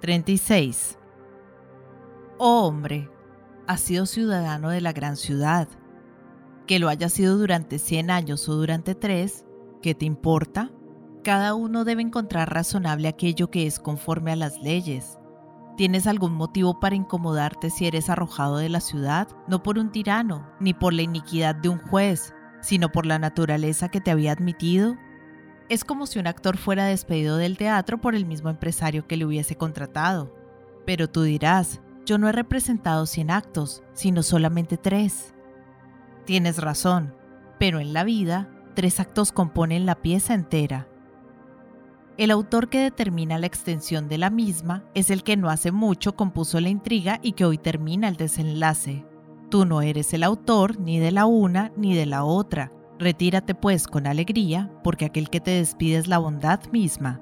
36. 0.00 0.98
Oh 2.38 2.66
hombre, 2.66 3.08
has 3.68 3.80
sido 3.82 4.04
ciudadano 4.04 4.70
de 4.70 4.80
la 4.80 4.92
gran 4.92 5.16
ciudad. 5.16 5.68
Que 6.66 6.80
lo 6.80 6.88
haya 6.88 7.08
sido 7.08 7.38
durante 7.38 7.78
100 7.78 8.10
años 8.10 8.48
o 8.48 8.56
durante 8.56 8.96
3, 8.96 9.44
¿qué 9.80 9.94
te 9.94 10.06
importa? 10.06 10.72
Cada 11.22 11.54
uno 11.54 11.84
debe 11.84 12.02
encontrar 12.02 12.52
razonable 12.52 13.06
aquello 13.06 13.52
que 13.52 13.64
es 13.64 13.78
conforme 13.78 14.32
a 14.32 14.36
las 14.36 14.60
leyes. 14.60 15.20
¿Tienes 15.76 16.08
algún 16.08 16.34
motivo 16.34 16.80
para 16.80 16.96
incomodarte 16.96 17.70
si 17.70 17.86
eres 17.86 18.10
arrojado 18.10 18.56
de 18.56 18.70
la 18.70 18.80
ciudad? 18.80 19.28
No 19.46 19.62
por 19.62 19.78
un 19.78 19.92
tirano, 19.92 20.50
ni 20.58 20.74
por 20.74 20.94
la 20.94 21.02
iniquidad 21.02 21.54
de 21.54 21.68
un 21.68 21.78
juez, 21.78 22.34
sino 22.60 22.90
por 22.90 23.06
la 23.06 23.18
naturaleza 23.18 23.88
que 23.88 24.00
te 24.00 24.10
había 24.10 24.32
admitido. 24.32 24.96
Es 25.68 25.84
como 25.84 26.06
si 26.06 26.18
un 26.18 26.26
actor 26.26 26.56
fuera 26.56 26.86
despedido 26.86 27.36
del 27.36 27.56
teatro 27.56 27.98
por 27.98 28.14
el 28.14 28.26
mismo 28.26 28.50
empresario 28.50 29.06
que 29.06 29.16
le 29.16 29.24
hubiese 29.24 29.56
contratado. 29.56 30.34
Pero 30.86 31.08
tú 31.08 31.22
dirás, 31.22 31.80
yo 32.06 32.16
no 32.18 32.28
he 32.28 32.32
representado 32.32 33.04
100 33.04 33.30
actos, 33.30 33.82
sino 33.92 34.22
solamente 34.22 34.78
tres. 34.78 35.34
Tienes 36.24 36.58
razón, 36.58 37.14
pero 37.58 37.80
en 37.80 37.92
la 37.92 38.04
vida, 38.04 38.48
tres 38.74 39.00
actos 39.00 39.32
componen 39.32 39.86
la 39.86 39.96
pieza 39.96 40.34
entera. 40.34 40.88
El 42.16 42.30
autor 42.30 42.68
que 42.68 42.80
determina 42.80 43.38
la 43.38 43.46
extensión 43.46 44.08
de 44.08 44.18
la 44.18 44.28
misma 44.28 44.84
es 44.94 45.10
el 45.10 45.22
que 45.22 45.36
no 45.36 45.50
hace 45.50 45.70
mucho 45.70 46.16
compuso 46.16 46.60
la 46.60 46.68
intriga 46.68 47.20
y 47.22 47.32
que 47.32 47.44
hoy 47.44 47.58
termina 47.58 48.08
el 48.08 48.16
desenlace. 48.16 49.04
Tú 49.50 49.64
no 49.64 49.80
eres 49.80 50.12
el 50.12 50.24
autor 50.24 50.78
ni 50.78 50.98
de 50.98 51.10
la 51.10 51.24
una 51.24 51.72
ni 51.74 51.94
de 51.94 52.04
la 52.04 52.22
otra. 52.22 52.70
Retírate 52.98 53.54
pues 53.54 53.86
con 53.86 54.06
alegría, 54.06 54.70
porque 54.84 55.06
aquel 55.06 55.30
que 55.30 55.40
te 55.40 55.52
despide 55.52 55.96
es 55.96 56.06
la 56.06 56.18
bondad 56.18 56.60
misma. 56.70 57.18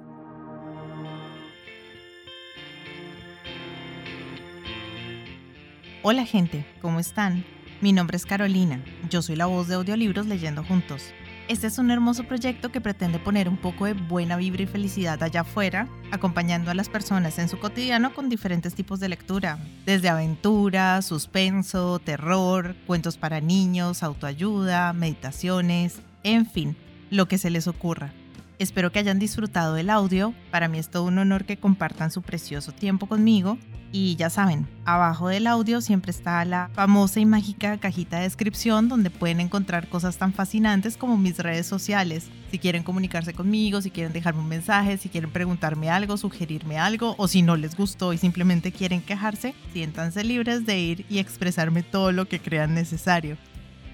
Hola 6.02 6.24
gente, 6.24 6.66
¿cómo 6.82 6.98
están? 6.98 7.44
Mi 7.80 7.92
nombre 7.92 8.16
es 8.16 8.26
Carolina, 8.26 8.82
yo 9.08 9.22
soy 9.22 9.36
la 9.36 9.46
voz 9.46 9.68
de 9.68 9.76
audiolibros 9.76 10.26
leyendo 10.26 10.64
juntos. 10.64 11.12
Este 11.48 11.68
es 11.68 11.78
un 11.78 11.92
hermoso 11.92 12.24
proyecto 12.24 12.72
que 12.72 12.80
pretende 12.80 13.20
poner 13.20 13.48
un 13.48 13.56
poco 13.56 13.84
de 13.84 13.92
buena 13.92 14.36
vibra 14.36 14.64
y 14.64 14.66
felicidad 14.66 15.22
allá 15.22 15.42
afuera, 15.42 15.86
acompañando 16.10 16.72
a 16.72 16.74
las 16.74 16.88
personas 16.88 17.38
en 17.38 17.48
su 17.48 17.60
cotidiano 17.60 18.12
con 18.12 18.28
diferentes 18.28 18.74
tipos 18.74 18.98
de 18.98 19.08
lectura, 19.08 19.60
desde 19.84 20.08
aventura, 20.08 21.00
suspenso, 21.02 22.00
terror, 22.00 22.74
cuentos 22.84 23.16
para 23.16 23.40
niños, 23.40 24.02
autoayuda, 24.02 24.92
meditaciones, 24.92 26.00
en 26.24 26.46
fin, 26.46 26.76
lo 27.10 27.28
que 27.28 27.38
se 27.38 27.50
les 27.50 27.68
ocurra. 27.68 28.12
Espero 28.58 28.90
que 28.90 28.98
hayan 28.98 29.18
disfrutado 29.18 29.74
del 29.74 29.90
audio. 29.90 30.32
Para 30.50 30.68
mí 30.68 30.78
es 30.78 30.88
todo 30.88 31.04
un 31.04 31.18
honor 31.18 31.44
que 31.44 31.58
compartan 31.58 32.10
su 32.10 32.22
precioso 32.22 32.72
tiempo 32.72 33.06
conmigo. 33.06 33.58
Y 33.92 34.16
ya 34.16 34.30
saben, 34.30 34.66
abajo 34.84 35.28
del 35.28 35.46
audio 35.46 35.80
siempre 35.80 36.10
está 36.10 36.44
la 36.44 36.70
famosa 36.72 37.20
y 37.20 37.26
mágica 37.26 37.78
cajita 37.78 38.16
de 38.16 38.24
descripción 38.24 38.88
donde 38.88 39.10
pueden 39.10 39.40
encontrar 39.40 39.88
cosas 39.88 40.16
tan 40.16 40.32
fascinantes 40.32 40.96
como 40.96 41.18
mis 41.18 41.38
redes 41.38 41.66
sociales. 41.66 42.28
Si 42.50 42.58
quieren 42.58 42.82
comunicarse 42.82 43.34
conmigo, 43.34 43.82
si 43.82 43.90
quieren 43.90 44.12
dejarme 44.12 44.40
un 44.40 44.48
mensaje, 44.48 44.96
si 44.96 45.08
quieren 45.08 45.30
preguntarme 45.30 45.90
algo, 45.90 46.16
sugerirme 46.16 46.78
algo 46.78 47.14
o 47.18 47.28
si 47.28 47.42
no 47.42 47.56
les 47.56 47.76
gustó 47.76 48.12
y 48.12 48.18
simplemente 48.18 48.72
quieren 48.72 49.02
quejarse, 49.02 49.54
siéntanse 49.72 50.24
libres 50.24 50.66
de 50.66 50.78
ir 50.78 51.06
y 51.08 51.18
expresarme 51.18 51.82
todo 51.82 52.10
lo 52.10 52.26
que 52.26 52.40
crean 52.40 52.74
necesario. 52.74 53.36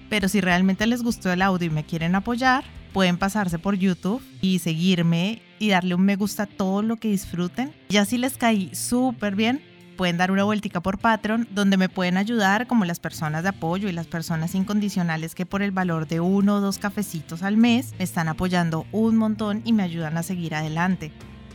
Pero 0.08 0.28
si 0.28 0.40
realmente 0.40 0.86
les 0.86 1.02
gustó 1.02 1.32
el 1.32 1.42
audio 1.42 1.66
y 1.66 1.70
me 1.70 1.84
quieren 1.84 2.14
apoyar, 2.14 2.64
pueden 2.92 3.16
pasarse 3.16 3.58
por 3.58 3.76
YouTube 3.76 4.22
y 4.40 4.58
seguirme 4.58 5.42
y 5.58 5.70
darle 5.70 5.94
un 5.94 6.02
me 6.02 6.16
gusta 6.16 6.44
a 6.44 6.46
todo 6.46 6.82
lo 6.82 6.96
que 6.96 7.08
disfruten. 7.08 7.72
Ya 7.88 8.04
si 8.04 8.18
les 8.18 8.36
caí 8.36 8.74
súper 8.74 9.34
bien, 9.34 9.62
pueden 9.96 10.16
dar 10.16 10.30
una 10.30 10.44
vueltica 10.44 10.80
por 10.80 10.98
Patreon, 10.98 11.48
donde 11.52 11.76
me 11.76 11.88
pueden 11.88 12.16
ayudar 12.16 12.66
como 12.66 12.84
las 12.84 13.00
personas 13.00 13.42
de 13.42 13.50
apoyo 13.50 13.88
y 13.88 13.92
las 13.92 14.06
personas 14.06 14.54
incondicionales 14.54 15.34
que 15.34 15.46
por 15.46 15.62
el 15.62 15.70
valor 15.70 16.06
de 16.08 16.20
uno 16.20 16.56
o 16.56 16.60
dos 16.60 16.78
cafecitos 16.78 17.42
al 17.42 17.56
mes 17.56 17.94
me 17.98 18.04
están 18.04 18.28
apoyando 18.28 18.86
un 18.92 19.16
montón 19.16 19.62
y 19.64 19.72
me 19.72 19.82
ayudan 19.82 20.16
a 20.18 20.22
seguir 20.22 20.54
adelante. 20.54 21.12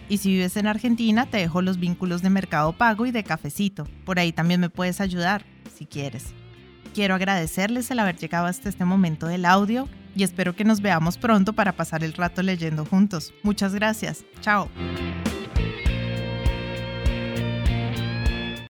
Y 0.09 0.19
si 0.19 0.29
vives 0.29 0.55
en 0.55 0.67
Argentina, 0.67 1.25
te 1.25 1.37
dejo 1.37 1.61
los 1.61 1.79
vínculos 1.79 2.21
de 2.21 2.29
Mercado 2.29 2.71
Pago 2.71 3.05
y 3.05 3.11
de 3.11 3.25
Cafecito. 3.25 3.85
Por 4.05 4.19
ahí 4.19 4.31
también 4.31 4.61
me 4.61 4.69
puedes 4.69 5.01
ayudar, 5.01 5.45
si 5.77 5.85
quieres. 5.85 6.27
Quiero 6.93 7.15
agradecerles 7.15 7.91
el 7.91 7.99
haber 7.99 8.15
llegado 8.15 8.45
hasta 8.45 8.69
este 8.69 8.85
momento 8.85 9.27
del 9.27 9.43
audio 9.43 9.89
y 10.17 10.23
espero 10.23 10.55
que 10.55 10.63
nos 10.63 10.81
veamos 10.81 11.17
pronto 11.17 11.53
para 11.53 11.73
pasar 11.73 12.03
el 12.03 12.13
rato 12.13 12.41
leyendo 12.41 12.85
juntos. 12.85 13.33
Muchas 13.43 13.75
gracias. 13.75 14.25
Chao. 14.41 14.67